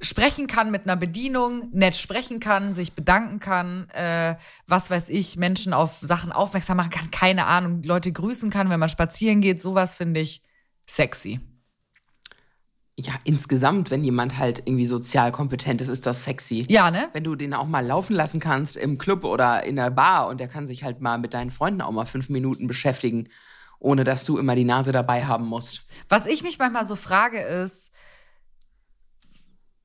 sprechen 0.00 0.46
kann 0.46 0.70
mit 0.70 0.84
einer 0.84 0.96
Bedienung, 0.96 1.70
nett 1.72 1.94
sprechen 1.94 2.40
kann, 2.40 2.72
sich 2.72 2.92
bedanken 2.92 3.40
kann, 3.40 3.88
äh, 3.90 4.36
was 4.66 4.90
weiß 4.90 5.08
ich, 5.08 5.36
Menschen 5.36 5.72
auf 5.72 5.98
Sachen 6.02 6.32
aufmerksam 6.32 6.76
machen 6.76 6.90
kann, 6.90 7.10
keine 7.10 7.46
Ahnung, 7.46 7.82
Leute 7.82 8.12
grüßen 8.12 8.50
kann, 8.50 8.70
wenn 8.70 8.80
man 8.80 8.88
spazieren 8.88 9.40
geht, 9.40 9.60
sowas 9.60 9.96
finde 9.96 10.20
ich 10.20 10.42
sexy. 10.86 11.40
Ja, 12.98 13.12
insgesamt, 13.24 13.90
wenn 13.90 14.04
jemand 14.04 14.38
halt 14.38 14.60
irgendwie 14.60 14.86
sozial 14.86 15.30
kompetent 15.30 15.82
ist, 15.82 15.88
ist 15.88 16.06
das 16.06 16.24
sexy. 16.24 16.64
Ja, 16.68 16.90
ne? 16.90 17.08
Wenn 17.12 17.24
du 17.24 17.34
den 17.34 17.52
auch 17.52 17.66
mal 17.66 17.84
laufen 17.84 18.14
lassen 18.14 18.40
kannst 18.40 18.76
im 18.78 18.96
Club 18.96 19.24
oder 19.24 19.64
in 19.64 19.76
der 19.76 19.90
Bar 19.90 20.28
und 20.28 20.40
der 20.40 20.48
kann 20.48 20.66
sich 20.66 20.82
halt 20.82 21.02
mal 21.02 21.18
mit 21.18 21.34
deinen 21.34 21.50
Freunden 21.50 21.82
auch 21.82 21.92
mal 21.92 22.06
fünf 22.06 22.30
Minuten 22.30 22.66
beschäftigen, 22.66 23.28
ohne 23.78 24.04
dass 24.04 24.24
du 24.24 24.38
immer 24.38 24.54
die 24.54 24.64
Nase 24.64 24.92
dabei 24.92 25.26
haben 25.26 25.46
musst. 25.46 25.84
Was 26.08 26.26
ich 26.26 26.42
mich 26.42 26.58
manchmal 26.58 26.86
so 26.86 26.96
frage 26.96 27.40
ist, 27.40 27.92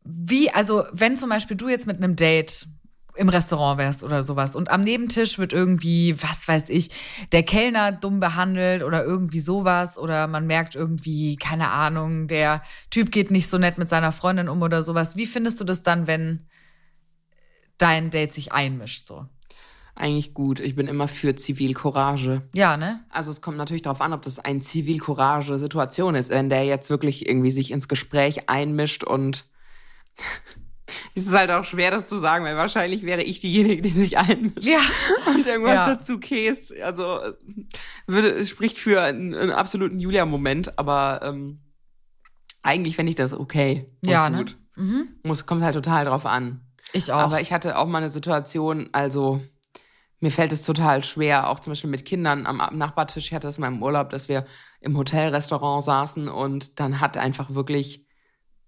wie, 0.03 0.51
also 0.51 0.85
wenn 0.91 1.17
zum 1.17 1.29
Beispiel 1.29 1.57
du 1.57 1.69
jetzt 1.69 1.87
mit 1.87 1.97
einem 1.97 2.15
Date 2.15 2.67
im 3.15 3.29
Restaurant 3.29 3.77
wärst 3.77 4.03
oder 4.03 4.23
sowas 4.23 4.55
und 4.55 4.69
am 4.71 4.83
Nebentisch 4.83 5.37
wird 5.37 5.53
irgendwie, 5.53 6.15
was 6.21 6.47
weiß 6.47 6.69
ich, 6.69 6.89
der 7.31 7.43
Kellner 7.43 7.91
dumm 7.91 8.19
behandelt 8.19 8.83
oder 8.83 9.03
irgendwie 9.03 9.41
sowas 9.41 9.97
oder 9.97 10.27
man 10.27 10.47
merkt 10.47 10.75
irgendwie, 10.75 11.35
keine 11.35 11.69
Ahnung, 11.69 12.27
der 12.27 12.61
Typ 12.89 13.11
geht 13.11 13.29
nicht 13.29 13.49
so 13.49 13.57
nett 13.57 13.77
mit 13.77 13.89
seiner 13.89 14.11
Freundin 14.11 14.49
um 14.49 14.61
oder 14.61 14.81
sowas. 14.81 15.17
Wie 15.17 15.25
findest 15.25 15.59
du 15.59 15.65
das 15.65 15.83
dann, 15.83 16.07
wenn 16.07 16.43
dein 17.77 18.11
Date 18.11 18.33
sich 18.33 18.53
einmischt 18.53 19.05
so? 19.05 19.25
Eigentlich 19.93 20.33
gut. 20.33 20.61
Ich 20.61 20.75
bin 20.75 20.87
immer 20.87 21.09
für 21.09 21.35
Zivilcourage. 21.35 22.43
Ja, 22.55 22.77
ne? 22.77 23.03
Also 23.09 23.29
es 23.29 23.41
kommt 23.41 23.57
natürlich 23.57 23.81
darauf 23.81 23.99
an, 23.99 24.13
ob 24.13 24.21
das 24.21 24.39
eine 24.39 24.61
Zivilcourage-Situation 24.61 26.15
ist. 26.15 26.29
Wenn 26.29 26.49
der 26.49 26.63
jetzt 26.63 26.89
wirklich 26.89 27.27
irgendwie 27.27 27.51
sich 27.51 27.71
ins 27.71 27.89
Gespräch 27.89 28.49
einmischt 28.49 29.03
und 29.03 29.50
es 31.15 31.27
ist 31.27 31.33
halt 31.33 31.51
auch 31.51 31.63
schwer, 31.63 31.91
das 31.91 32.07
zu 32.09 32.17
sagen, 32.17 32.43
weil 32.45 32.55
wahrscheinlich 32.55 33.03
wäre 33.03 33.23
ich 33.23 33.39
diejenige, 33.39 33.81
die 33.81 33.89
sich 33.89 34.17
einmischt 34.17 34.63
Ja. 34.65 34.79
und 35.27 35.45
irgendwas 35.45 35.73
Ja. 35.75 35.95
dazu 35.95 36.19
käst. 36.19 36.73
Also 36.81 37.19
würde, 38.07 38.29
es 38.29 38.49
spricht 38.49 38.77
für 38.79 39.01
einen, 39.01 39.33
einen 39.33 39.51
absoluten 39.51 39.99
Julia-Moment, 39.99 40.77
aber 40.79 41.21
ähm, 41.23 41.61
eigentlich 42.61 42.95
fände 42.95 43.09
ich 43.09 43.15
das 43.15 43.33
okay. 43.33 43.89
Und 44.03 44.09
Ja, 44.09 44.29
ne? 44.29 44.37
gut. 44.37 44.57
Mhm. 44.75 45.07
Muss, 45.23 45.45
kommt 45.45 45.63
halt 45.63 45.75
total 45.75 46.05
drauf 46.05 46.25
an. 46.25 46.61
Ich 46.93 47.11
auch. 47.11 47.19
Aber 47.19 47.41
ich 47.41 47.53
hatte 47.53 47.77
auch 47.77 47.87
mal 47.87 47.99
eine 47.99 48.09
Situation, 48.09 48.89
also 48.91 49.41
mir 50.19 50.31
fällt 50.31 50.51
es 50.51 50.61
total 50.61 51.03
schwer, 51.03 51.49
auch 51.49 51.59
zum 51.59 51.71
Beispiel 51.71 51.89
mit 51.89 52.05
Kindern 52.05 52.45
am 52.45 52.61
am 52.61 52.77
Nachbartisch. 52.77 53.25
Ich 53.27 53.33
hatte 53.33 53.47
das 53.47 53.57
mal 53.57 53.67
im 53.69 53.81
Urlaub, 53.81 54.09
dass 54.09 54.29
wir 54.29 54.45
im 54.79 54.95
Hotelrestaurant 54.97 55.83
saßen 55.83 56.27
und 56.27 56.79
dann 56.79 56.99
hat 56.99 57.17
einfach 57.17 57.53
wirklich 57.55 58.05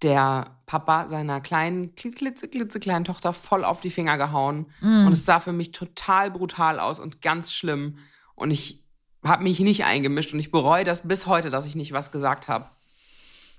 der 0.04 0.56
Papa 0.66 1.08
seiner 1.08 1.40
kleinen, 1.40 1.94
klitze, 1.94 2.48
klitzekleinen 2.48 3.04
Tochter 3.04 3.32
voll 3.32 3.64
auf 3.64 3.80
die 3.80 3.90
Finger 3.90 4.16
gehauen. 4.18 4.66
Und 4.80 5.12
es 5.12 5.24
sah 5.24 5.40
für 5.40 5.52
mich 5.52 5.72
total 5.72 6.30
brutal 6.30 6.78
aus 6.78 7.00
und 7.00 7.20
ganz 7.22 7.52
schlimm. 7.52 7.98
Und 8.34 8.50
ich 8.50 8.84
habe 9.24 9.42
mich 9.42 9.58
nicht 9.60 9.84
eingemischt 9.84 10.32
und 10.32 10.38
ich 10.38 10.50
bereue 10.50 10.84
das 10.84 11.06
bis 11.08 11.26
heute, 11.26 11.50
dass 11.50 11.66
ich 11.66 11.74
nicht 11.76 11.92
was 11.92 12.12
gesagt 12.12 12.46
habe. 12.48 12.66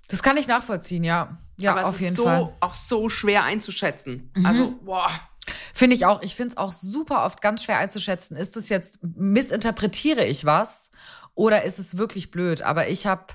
das 0.07 0.21
kann 0.23 0.37
ich 0.37 0.47
nachvollziehen, 0.47 1.03
ja. 1.03 1.37
Ja, 1.57 1.71
Aber 1.71 1.87
auf 1.87 1.95
es 1.95 2.01
jeden 2.01 2.11
ist 2.13 2.17
so, 2.17 2.23
Fall. 2.25 2.45
Mhm. 2.45 2.49
auch 2.59 2.73
so 2.73 3.09
schwer 3.09 3.43
einzuschätzen. 3.43 4.31
Also, 4.43 4.73
boah. 4.83 5.09
Finde 5.73 5.95
ich 5.95 6.05
auch. 6.05 6.21
Ich 6.21 6.35
finde 6.35 6.51
es 6.51 6.57
auch 6.57 6.71
super 6.73 7.23
oft 7.25 7.41
ganz 7.41 7.63
schwer 7.63 7.77
einzuschätzen. 7.77 8.35
Ist 8.35 8.57
es 8.57 8.69
jetzt, 8.69 8.99
missinterpretiere 9.03 10.25
ich 10.25 10.45
was 10.45 10.89
oder 11.33 11.63
ist 11.63 11.79
es 11.79 11.97
wirklich 11.97 12.29
blöd? 12.31 12.61
Aber 12.61 12.87
ich 12.89 13.05
habe, 13.07 13.25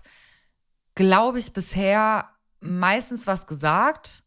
glaube 0.95 1.39
ich, 1.39 1.53
bisher 1.53 2.29
meistens 2.61 3.27
was 3.27 3.47
gesagt. 3.47 4.25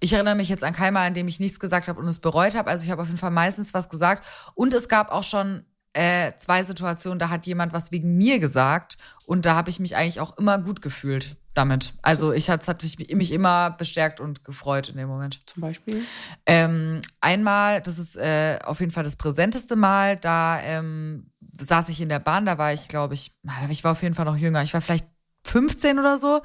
Ich 0.00 0.12
erinnere 0.12 0.34
mich 0.34 0.48
jetzt 0.48 0.64
an 0.64 0.74
kein 0.74 0.92
Mal, 0.92 1.06
an 1.06 1.14
dem 1.14 1.28
ich 1.28 1.40
nichts 1.40 1.60
gesagt 1.60 1.88
habe 1.88 2.00
und 2.00 2.06
es 2.06 2.18
bereut 2.18 2.56
habe. 2.56 2.68
Also 2.68 2.84
ich 2.84 2.90
habe 2.90 3.02
auf 3.02 3.08
jeden 3.08 3.18
Fall 3.18 3.30
meistens 3.30 3.74
was 3.74 3.88
gesagt. 3.88 4.24
Und 4.54 4.74
es 4.74 4.88
gab 4.88 5.10
auch 5.10 5.22
schon 5.22 5.64
äh, 5.94 6.32
zwei 6.36 6.62
Situationen, 6.62 7.18
da 7.18 7.30
hat 7.30 7.46
jemand 7.46 7.72
was 7.72 7.92
wegen 7.92 8.16
mir 8.16 8.38
gesagt 8.38 8.98
und 9.26 9.46
da 9.46 9.54
habe 9.54 9.70
ich 9.70 9.78
mich 9.78 9.96
eigentlich 9.96 10.20
auch 10.20 10.36
immer 10.36 10.58
gut 10.58 10.82
gefühlt 10.82 11.36
damit. 11.54 11.94
Also 12.02 12.32
ich 12.32 12.50
hat, 12.50 12.66
hat 12.66 12.82
mich, 12.82 12.98
mich 13.14 13.30
immer 13.30 13.70
bestärkt 13.70 14.20
und 14.20 14.44
gefreut 14.44 14.88
in 14.88 14.96
dem 14.96 15.08
Moment. 15.08 15.40
Zum 15.46 15.60
Beispiel? 15.60 16.02
Ähm, 16.46 17.00
einmal, 17.20 17.80
das 17.80 17.98
ist 17.98 18.16
äh, 18.16 18.58
auf 18.64 18.80
jeden 18.80 18.90
Fall 18.90 19.04
das 19.04 19.14
präsenteste 19.14 19.76
Mal, 19.76 20.16
da 20.16 20.60
ähm, 20.60 21.30
saß 21.60 21.88
ich 21.90 22.00
in 22.00 22.08
der 22.08 22.18
Bahn, 22.18 22.44
da 22.44 22.58
war 22.58 22.72
ich, 22.72 22.88
glaube 22.88 23.14
ich, 23.14 23.32
ich 23.70 23.84
war 23.84 23.92
auf 23.92 24.02
jeden 24.02 24.16
Fall 24.16 24.24
noch 24.24 24.36
jünger, 24.36 24.62
ich 24.64 24.74
war 24.74 24.80
vielleicht 24.80 25.06
15 25.46 26.00
oder 26.00 26.18
so 26.18 26.42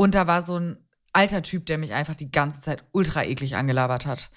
und 0.00 0.14
da 0.14 0.26
war 0.26 0.40
so 0.40 0.58
ein 0.58 0.78
alter 1.12 1.42
Typ, 1.42 1.66
der 1.66 1.76
mich 1.76 1.92
einfach 1.92 2.14
die 2.14 2.30
ganze 2.30 2.62
Zeit 2.62 2.84
ultra 2.92 3.22
eklig 3.22 3.54
angelabert 3.56 4.06
hat. 4.06 4.30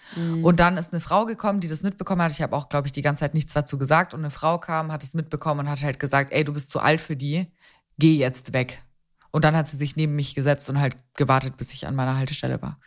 Und 0.43 0.59
dann 0.59 0.75
ist 0.75 0.91
eine 0.91 0.99
Frau 0.99 1.23
gekommen, 1.23 1.61
die 1.61 1.69
das 1.69 1.83
mitbekommen 1.83 2.21
hat. 2.21 2.33
Ich 2.33 2.41
habe 2.41 2.53
auch, 2.53 2.67
glaube 2.67 2.87
ich, 2.87 2.91
die 2.91 3.01
ganze 3.01 3.21
Zeit 3.21 3.33
nichts 3.33 3.53
dazu 3.53 3.77
gesagt 3.77 4.13
und 4.13 4.19
eine 4.19 4.29
Frau 4.29 4.57
kam, 4.57 4.91
hat 4.91 5.03
es 5.03 5.13
mitbekommen 5.13 5.61
und 5.61 5.69
hat 5.69 5.81
halt 5.81 6.01
gesagt, 6.01 6.33
ey, 6.33 6.43
du 6.43 6.51
bist 6.51 6.69
zu 6.69 6.81
alt 6.81 6.99
für 6.99 7.15
die, 7.15 7.49
geh 7.97 8.17
jetzt 8.17 8.51
weg. 8.51 8.83
Und 9.31 9.45
dann 9.45 9.55
hat 9.55 9.67
sie 9.67 9.77
sich 9.77 9.95
neben 9.95 10.17
mich 10.17 10.35
gesetzt 10.35 10.69
und 10.69 10.81
halt 10.81 10.97
gewartet, 11.13 11.55
bis 11.55 11.71
ich 11.71 11.87
an 11.87 11.95
meiner 11.95 12.17
Haltestelle 12.17 12.61
war. 12.61 12.77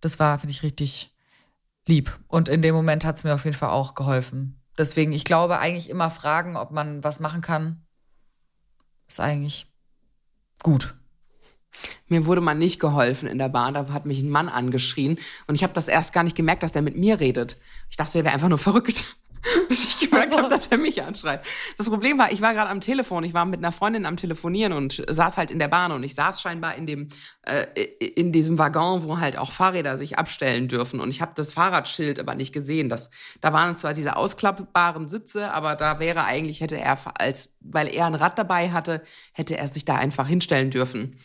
Das 0.00 0.18
war, 0.18 0.36
finde 0.40 0.50
ich, 0.50 0.64
richtig 0.64 1.14
lieb. 1.86 2.18
Und 2.26 2.48
in 2.48 2.60
dem 2.60 2.74
Moment 2.74 3.04
hat 3.04 3.14
es 3.14 3.22
mir 3.22 3.34
auf 3.34 3.44
jeden 3.44 3.56
Fall 3.56 3.70
auch 3.70 3.94
geholfen. 3.94 4.60
Deswegen, 4.76 5.12
ich 5.12 5.22
glaube, 5.22 5.60
eigentlich 5.60 5.88
immer 5.88 6.10
fragen, 6.10 6.56
ob 6.56 6.72
man 6.72 7.04
was 7.04 7.20
machen 7.20 7.40
kann, 7.40 7.86
ist 9.06 9.20
eigentlich 9.20 9.72
gut. 10.60 10.96
Mir 12.08 12.26
wurde 12.26 12.40
mal 12.40 12.54
nicht 12.54 12.80
geholfen 12.80 13.28
in 13.28 13.38
der 13.38 13.48
Bahn, 13.48 13.74
da 13.74 13.88
hat 13.92 14.06
mich 14.06 14.20
ein 14.20 14.30
Mann 14.30 14.48
angeschrien 14.48 15.18
und 15.46 15.54
ich 15.54 15.62
habe 15.62 15.72
das 15.72 15.88
erst 15.88 16.12
gar 16.12 16.24
nicht 16.24 16.36
gemerkt, 16.36 16.62
dass 16.62 16.72
der 16.72 16.82
mit 16.82 16.96
mir 16.96 17.20
redet. 17.20 17.56
Ich 17.90 17.96
dachte, 17.96 18.14
der 18.14 18.24
wäre 18.24 18.34
einfach 18.34 18.48
nur 18.48 18.58
verrückt, 18.58 19.04
bis 19.68 19.84
ich 19.84 19.98
gemerkt 19.98 20.28
Ach 20.30 20.32
so. 20.32 20.38
habe, 20.38 20.48
dass 20.48 20.66
er 20.66 20.78
mich 20.78 21.02
anschreit. 21.02 21.44
Das 21.76 21.88
Problem 21.88 22.18
war, 22.18 22.32
ich 22.32 22.40
war 22.40 22.52
gerade 22.52 22.70
am 22.70 22.80
Telefon, 22.80 23.24
ich 23.24 23.34
war 23.34 23.44
mit 23.44 23.58
einer 23.58 23.72
Freundin 23.72 24.06
am 24.06 24.16
Telefonieren 24.16 24.72
und 24.72 25.02
saß 25.08 25.38
halt 25.38 25.50
in 25.50 25.58
der 25.58 25.68
Bahn 25.68 25.92
und 25.92 26.02
ich 26.02 26.14
saß 26.14 26.40
scheinbar 26.40 26.74
in 26.74 26.86
dem 26.86 27.08
äh, 27.42 27.64
in 28.04 28.32
diesem 28.32 28.58
Waggon, 28.58 29.04
wo 29.04 29.18
halt 29.18 29.36
auch 29.36 29.52
Fahrräder 29.52 29.96
sich 29.96 30.18
abstellen 30.18 30.68
dürfen 30.68 31.00
und 31.00 31.10
ich 31.10 31.20
habe 31.20 31.32
das 31.34 31.52
Fahrradschild 31.52 32.18
aber 32.18 32.34
nicht 32.34 32.52
gesehen. 32.52 32.88
Das, 32.88 33.10
da 33.40 33.52
waren 33.52 33.76
zwar 33.76 33.94
diese 33.94 34.16
ausklappbaren 34.16 35.08
Sitze, 35.08 35.52
aber 35.52 35.76
da 35.76 35.98
wäre 36.00 36.24
eigentlich 36.24 36.60
hätte 36.60 36.78
er 36.78 36.98
als 37.18 37.50
weil 37.60 37.88
er 37.88 38.06
ein 38.06 38.14
Rad 38.14 38.38
dabei 38.38 38.70
hatte, 38.70 39.02
hätte 39.32 39.56
er 39.56 39.68
sich 39.68 39.84
da 39.84 39.96
einfach 39.96 40.26
hinstellen 40.26 40.70
dürfen. 40.70 41.16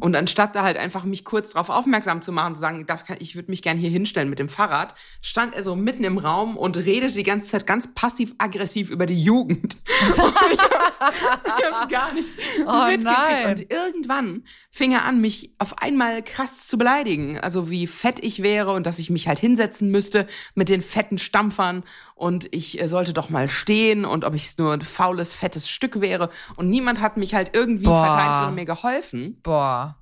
Und 0.00 0.16
anstatt 0.16 0.56
da 0.56 0.62
halt 0.62 0.78
einfach 0.78 1.04
mich 1.04 1.24
kurz 1.24 1.52
darauf 1.52 1.68
aufmerksam 1.68 2.22
zu 2.22 2.32
machen, 2.32 2.54
zu 2.54 2.60
sagen, 2.60 2.86
ich 3.18 3.36
würde 3.36 3.50
mich 3.50 3.62
gern 3.62 3.76
hier 3.76 3.90
hinstellen 3.90 4.30
mit 4.30 4.38
dem 4.38 4.48
Fahrrad, 4.48 4.94
stand 5.20 5.54
er 5.54 5.62
so 5.62 5.76
mitten 5.76 6.04
im 6.04 6.18
Raum 6.18 6.56
und 6.56 6.78
redete 6.78 7.12
die 7.12 7.22
ganze 7.22 7.48
Zeit 7.48 7.61
ganz 7.66 7.92
passiv-aggressiv 7.94 8.90
über 8.90 9.06
die 9.06 9.20
Jugend. 9.22 9.78
Und 10.18 10.34
ich 10.52 10.60
ich 10.60 11.64
hab's 11.70 11.88
gar 11.92 12.12
nicht 12.12 12.28
Oh 12.66 12.86
mitgekriegt. 12.86 13.04
nein. 13.04 13.46
Und 13.48 13.70
irgendwann 13.70 14.44
fing 14.70 14.92
er 14.92 15.04
an, 15.04 15.20
mich 15.20 15.54
auf 15.58 15.78
einmal 15.78 16.22
krass 16.22 16.66
zu 16.66 16.78
beleidigen. 16.78 17.38
Also 17.38 17.70
wie 17.70 17.86
fett 17.86 18.18
ich 18.22 18.42
wäre 18.42 18.72
und 18.72 18.86
dass 18.86 18.98
ich 18.98 19.10
mich 19.10 19.28
halt 19.28 19.38
hinsetzen 19.38 19.90
müsste 19.90 20.26
mit 20.54 20.68
den 20.68 20.82
fetten 20.82 21.18
Stampfern 21.18 21.84
und 22.14 22.48
ich 22.54 22.80
äh, 22.80 22.88
sollte 22.88 23.12
doch 23.12 23.30
mal 23.30 23.48
stehen 23.48 24.04
und 24.04 24.24
ob 24.24 24.34
ich 24.34 24.56
nur 24.58 24.72
ein 24.72 24.80
faules, 24.82 25.34
fettes 25.34 25.68
Stück 25.68 26.00
wäre. 26.00 26.30
Und 26.56 26.70
niemand 26.70 27.00
hat 27.00 27.16
mich 27.16 27.34
halt 27.34 27.50
irgendwie 27.54 27.84
Boah. 27.84 28.04
verteidigt 28.06 28.42
oder 28.42 28.50
mir 28.52 28.64
geholfen. 28.64 29.40
Boah. 29.42 30.01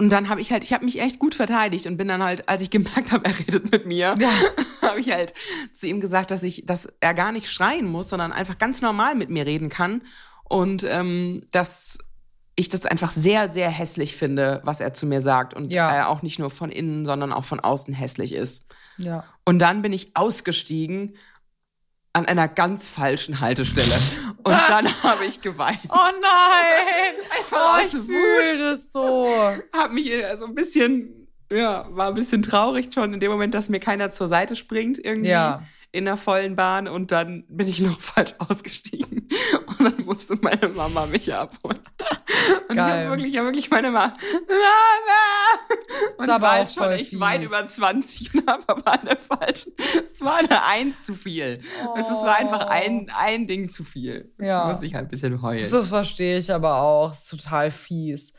Und 0.00 0.10
dann 0.10 0.28
habe 0.28 0.40
ich 0.40 0.52
halt, 0.52 0.62
ich 0.62 0.72
habe 0.72 0.84
mich 0.84 1.00
echt 1.00 1.18
gut 1.18 1.34
verteidigt 1.34 1.86
und 1.86 1.96
bin 1.96 2.06
dann 2.08 2.22
halt, 2.22 2.48
als 2.48 2.62
ich 2.62 2.70
gemerkt 2.70 3.10
habe, 3.10 3.24
er 3.24 3.38
redet 3.38 3.70
mit 3.72 3.84
mir, 3.84 4.14
Ja. 4.18 4.30
habe 4.82 5.00
ich 5.00 5.10
halt 5.10 5.34
zu 5.72 5.86
ihm 5.88 6.00
gesagt, 6.00 6.30
dass 6.30 6.42
ich, 6.44 6.64
dass 6.66 6.86
er 7.00 7.14
gar 7.14 7.32
nicht 7.32 7.50
schreien 7.50 7.86
muss, 7.86 8.08
sondern 8.08 8.32
einfach 8.32 8.58
ganz 8.58 8.80
normal 8.80 9.14
mit 9.16 9.28
mir 9.28 9.44
reden 9.44 9.68
kann. 9.70 10.02
Und 10.44 10.84
ähm, 10.84 11.42
dass 11.52 11.98
ich 12.54 12.68
das 12.68 12.86
einfach 12.86 13.10
sehr, 13.12 13.48
sehr 13.48 13.70
hässlich 13.70 14.16
finde, 14.16 14.60
was 14.64 14.80
er 14.80 14.94
zu 14.94 15.04
mir 15.06 15.20
sagt. 15.20 15.52
Und 15.54 15.72
Ja. 15.72 15.90
er 15.94 16.08
auch 16.08 16.22
nicht 16.22 16.38
nur 16.38 16.50
von 16.50 16.70
innen, 16.70 17.04
sondern 17.04 17.32
auch 17.32 17.44
von 17.44 17.60
außen 17.60 17.92
hässlich 17.94 18.32
ist. 18.32 18.64
Ja. 18.98 19.24
Und 19.44 19.58
dann 19.58 19.82
bin 19.82 19.92
ich 19.92 20.16
ausgestiegen 20.16 21.14
an 22.12 22.26
einer 22.26 22.48
ganz 22.48 22.86
falschen 22.88 23.40
Haltestelle. 23.40 23.94
Und 24.44 24.52
dann 24.68 24.86
habe 25.02 25.24
ich 25.24 25.40
geweint. 25.40 25.78
Oh 25.88 25.94
nein! 25.94 27.14
Einfach 27.38 27.56
Oh, 27.56 27.78
aus 27.80 27.86
ich 27.86 27.94
Wut. 27.94 28.60
das 28.60 28.92
so. 28.92 29.28
Hab 29.76 29.92
mich 29.92 30.10
so 30.36 30.44
ein 30.46 30.54
bisschen, 30.54 31.28
ja, 31.50 31.86
war 31.90 32.08
ein 32.08 32.14
bisschen 32.14 32.42
traurig 32.42 32.88
schon 32.92 33.14
in 33.14 33.20
dem 33.20 33.30
Moment, 33.30 33.54
dass 33.54 33.68
mir 33.68 33.80
keiner 33.80 34.10
zur 34.10 34.28
Seite 34.28 34.56
springt 34.56 34.98
irgendwie. 35.04 35.30
Ja. 35.30 35.62
In 35.98 36.04
der 36.04 36.16
vollen 36.16 36.54
Bahn 36.54 36.86
und 36.86 37.10
dann 37.10 37.42
bin 37.48 37.66
ich 37.66 37.80
noch 37.80 37.98
falsch 38.00 38.32
ausgestiegen 38.38 39.28
und 39.66 39.80
dann 39.80 40.04
musste 40.04 40.38
meine 40.40 40.68
Mama 40.68 41.06
mich 41.06 41.34
abholen. 41.34 41.80
Und 42.68 42.70
ich 42.70 42.76
Geil. 42.76 43.06
habe 43.06 43.10
wirklich, 43.10 43.32
ich 43.32 43.38
hab 43.38 43.46
wirklich 43.46 43.68
meine 43.68 43.90
Mama, 43.90 44.16
Mama! 44.46 46.14
Und 46.18 46.30
aber 46.30 46.46
war 46.46 46.60
auch 46.60 46.68
schon 46.68 46.92
echt 46.92 47.18
weit 47.18 47.40
fies. 47.40 47.48
über 47.48 47.66
20 47.66 48.34
und 48.34 48.46
habe 48.46 48.62
aber 48.68 48.92
an 48.92 49.06
der 49.06 49.16
falschen, 49.16 49.72
es 50.06 50.20
war 50.20 50.36
eine 50.36 50.64
Eins 50.64 51.04
zu 51.04 51.14
viel. 51.14 51.62
Es 51.96 52.04
war 52.10 52.36
einfach 52.36 52.66
ein, 52.68 53.10
ein 53.18 53.48
Ding 53.48 53.68
zu 53.68 53.82
viel. 53.82 54.32
Ja. 54.38 54.60
Da 54.60 54.68
musste 54.68 54.86
ich 54.86 54.94
halt 54.94 55.06
ein 55.06 55.10
bisschen 55.10 55.42
heulen. 55.42 55.68
Das 55.68 55.88
verstehe 55.88 56.38
ich 56.38 56.52
aber 56.52 56.76
auch. 56.76 57.10
Ist 57.10 57.28
total 57.28 57.72
fies. 57.72 58.32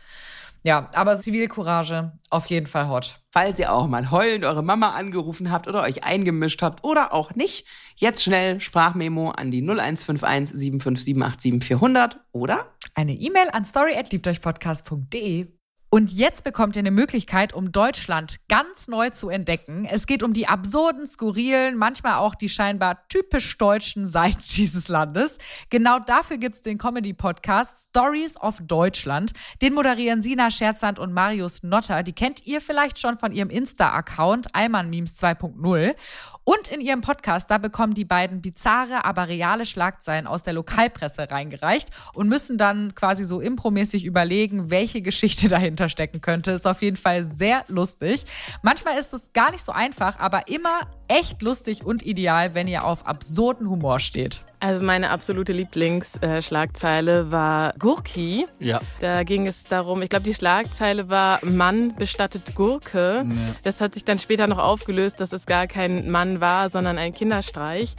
Ja, 0.63 0.89
aber 0.93 1.17
Zivilcourage 1.17 2.11
auf 2.29 2.47
jeden 2.47 2.67
Fall 2.67 2.89
hot. 2.89 3.19
Falls 3.31 3.59
ihr 3.59 3.71
auch 3.71 3.87
mal 3.87 4.11
heulend 4.11 4.43
eure 4.43 4.63
Mama 4.63 4.91
angerufen 4.91 5.51
habt 5.51 5.67
oder 5.67 5.83
euch 5.83 6.03
eingemischt 6.03 6.61
habt 6.61 6.83
oder 6.83 7.13
auch 7.13 7.35
nicht, 7.35 7.65
jetzt 7.95 8.23
schnell 8.23 8.59
Sprachmemo 8.59 9.31
an 9.31 9.51
die 9.51 9.61
0151 9.61 10.57
75787 10.57 11.63
400 11.63 12.19
oder 12.31 12.67
Eine 12.93 13.13
E-Mail 13.13 13.49
an 13.51 13.63
story@liebteuchpodcast.de. 13.63 15.58
Und 15.91 16.11
jetzt 16.11 16.43
bekommt 16.43 16.75
ihr 16.75 16.81
eine 16.81 16.91
Möglichkeit, 16.91 17.51
um 17.51 17.71
Deutschland 17.71 18.39
ganz 18.47 18.87
neu 18.87 19.09
zu 19.09 19.29
entdecken. 19.29 19.85
Es 19.85 20.05
geht 20.05 20.21
um 20.21 20.33
die 20.33 20.47
absurden, 20.47 21.07
skurrilen, 21.07 21.75
manchmal 21.77 22.15
auch 22.15 22.35
die 22.35 22.47
scheinbar 22.47 23.07
typisch 23.07 23.57
deutschen 23.57 24.05
Seiten 24.05 24.43
dieses 24.55 24.87
Landes. 24.87 25.39
Genau 25.71 25.97
dafür 25.97 26.37
gibt's 26.37 26.61
den 26.61 26.77
Comedy-Podcast 26.77 27.89
Stories 27.89 28.39
of 28.39 28.59
Deutschland. 28.61 29.31
Den 29.63 29.73
moderieren 29.73 30.21
Sina 30.21 30.51
Scherzland 30.51 30.99
und 30.99 31.11
Marius 31.11 31.63
Notter. 31.63 32.03
Die 32.03 32.13
kennt 32.13 32.45
ihr 32.45 32.61
vielleicht 32.61 32.99
schon 32.99 33.17
von 33.17 33.31
ihrem 33.31 33.49
Insta-Account 33.49 34.53
Alman 34.53 34.91
Memes 34.91 35.19
2.0. 35.19 35.95
Und 36.49 36.67
in 36.67 36.81
ihrem 36.81 37.01
Podcast, 37.01 37.51
da 37.51 37.59
bekommen 37.59 37.93
die 37.93 38.05
beiden 38.05 38.41
bizarre, 38.41 39.05
aber 39.05 39.27
reale 39.27 39.67
Schlagzeilen 39.67 40.25
aus 40.25 40.41
der 40.41 40.53
Lokalpresse 40.53 41.29
reingereicht 41.29 41.89
und 42.11 42.27
müssen 42.27 42.57
dann 42.57 42.95
quasi 42.95 43.23
so 43.23 43.39
impromäßig 43.39 44.03
überlegen, 44.03 44.71
welche 44.71 45.03
Geschichte 45.03 45.47
dahinter 45.47 45.89
stecken 45.89 46.21
könnte. 46.21 46.49
Ist 46.49 46.65
auf 46.65 46.81
jeden 46.81 46.97
Fall 46.97 47.23
sehr 47.23 47.65
lustig. 47.67 48.23
Manchmal 48.63 48.97
ist 48.97 49.13
es 49.13 49.31
gar 49.31 49.51
nicht 49.51 49.63
so 49.63 49.71
einfach, 49.71 50.17
aber 50.17 50.47
immer 50.47 50.87
echt 51.09 51.41
lustig 51.41 51.85
und 51.85 52.03
ideal, 52.03 52.55
wenn 52.55 52.67
ihr 52.67 52.85
auf 52.85 53.05
absurden 53.05 53.69
Humor 53.69 53.99
steht. 53.99 54.45
Also 54.61 54.83
meine 54.83 55.09
absolute 55.09 55.53
Lieblingsschlagzeile 55.53 57.31
war 57.31 57.73
Gurki. 57.79 58.45
Ja. 58.59 58.79
Da 58.99 59.23
ging 59.23 59.47
es 59.47 59.63
darum, 59.63 60.01
ich 60.01 60.09
glaube, 60.09 60.23
die 60.23 60.33
Schlagzeile 60.33 61.09
war 61.09 61.43
Mann 61.43 61.95
bestattet 61.95 62.55
Gurke. 62.55 63.25
Ja. 63.27 63.55
Das 63.63 63.81
hat 63.81 63.93
sich 63.93 64.05
dann 64.05 64.19
später 64.19 64.47
noch 64.47 64.59
aufgelöst, 64.59 65.19
dass 65.19 65.33
es 65.33 65.45
gar 65.45 65.67
kein 65.67 66.09
Mann 66.11 66.41
war, 66.41 66.69
sondern 66.69 66.97
ein 66.97 67.13
Kinderstreich. 67.13 67.95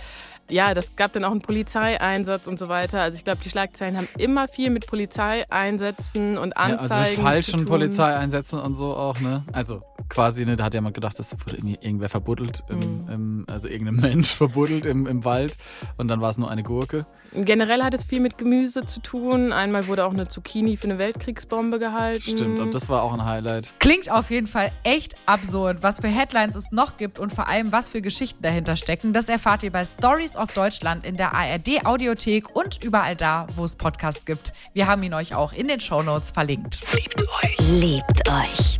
Ja, 0.51 0.75
das 0.75 0.97
gab 0.97 1.13
dann 1.13 1.25
auch 1.25 1.31
einen 1.31 1.43
Polizeieinsatz 1.43 2.49
und 2.49 2.59
so 2.59 2.69
weiter. 2.69 3.01
Also 3.01 3.17
ich 3.17 3.25
glaube, 3.25 3.41
die 3.43 3.49
Schlagzeilen 3.49 3.97
haben 3.97 4.09
immer 4.19 4.49
viel 4.49 4.71
mit 4.71 4.87
Polizeieinsätzen 4.89 6.39
und 6.39 6.55
Ja, 6.57 6.63
Anzeigen 6.65 6.93
also 6.93 7.05
mit 7.05 7.15
zu 7.15 7.23
falschen 7.23 7.59
tun. 7.61 7.67
Polizeieinsätzen 7.67 8.59
und 8.59 8.75
so 8.75 8.97
auch, 8.97 9.21
ne? 9.21 9.45
Also 9.53 9.81
quasi, 10.11 10.45
ne, 10.45 10.57
da 10.57 10.65
hat 10.65 10.75
ja 10.75 10.81
mal 10.83 10.93
gedacht, 10.93 11.19
das 11.19 11.33
wurde 11.33 11.57
irgendwie 11.57 11.79
irgendwer 11.81 12.11
verbuddelt, 12.11 12.63
im, 12.69 12.79
Mhm. 12.81 13.09
im, 13.11 13.47
also 13.49 13.69
irgendein 13.69 13.97
Mensch 14.11 14.35
verbuddelt 14.35 14.85
im, 14.85 15.07
im 15.07 15.25
Wald 15.25 15.57
und 15.97 16.09
dann 16.09 16.21
war 16.21 16.31
es 16.31 16.37
nur 16.37 16.51
eine 16.51 16.63
Gurke. 16.63 17.07
Generell 17.33 17.83
hat 17.83 17.95
es 17.95 18.05
viel 18.05 18.21
mit 18.21 18.37
Gemüse 18.39 18.85
zu 18.87 19.01
tun. 19.01 19.53
Einmal 19.53 19.87
wurde 19.87 20.05
auch 20.05 20.13
eine 20.13 20.27
Zucchini 20.29 20.77
für 20.77 20.85
eine 20.85 20.99
Weltkriegsbombe 20.99 21.79
gehalten. 21.79 22.23
Stimmt, 22.23 22.59
und 22.59 22.75
das 22.75 22.89
war 22.89 23.03
auch 23.05 23.13
ein 23.15 23.25
Highlight. 23.25 23.73
Klingt 23.79 24.11
auf 24.11 24.31
jeden 24.31 24.49
Fall 24.49 24.73
echt 24.83 25.15
absurd, 25.27 25.83
was 25.83 26.01
für 26.01 26.09
Headlines 26.09 26.57
es 26.57 26.73
noch 26.73 26.97
gibt 26.97 27.21
und 27.21 27.33
vor 27.33 27.49
allem, 27.49 27.71
was 27.71 27.89
für 27.89 28.03
Geschichten 28.03 28.43
dahinter 28.43 28.75
stecken. 28.75 29.13
Das 29.13 29.29
erfahrt 29.29 29.63
ihr 29.63 29.71
bei 29.71 29.85
Stories 29.85 30.37
of 30.37 30.53
Deutschland 30.53 31.07
in 31.07 31.17
der 31.17 31.33
ARD 31.33 31.85
Audiothek 31.87 32.55
und 32.57 32.83
überall 32.83 33.15
da, 33.15 33.47
wo 33.55 33.65
es 33.65 33.77
Podcasts 33.77 34.25
gibt. 34.25 34.53
Wir 34.75 34.89
haben 34.89 35.03
ihn 35.05 35.15
euch 35.15 35.37
auch 35.37 35.53
in 35.53 35.69
den 35.69 35.79
Shownotes 35.79 36.31
verlinkt. 36.33 36.81
Liebt 36.95 37.23
euch. 37.45 37.57
Liebt 37.81 38.29
euch. 38.29 38.80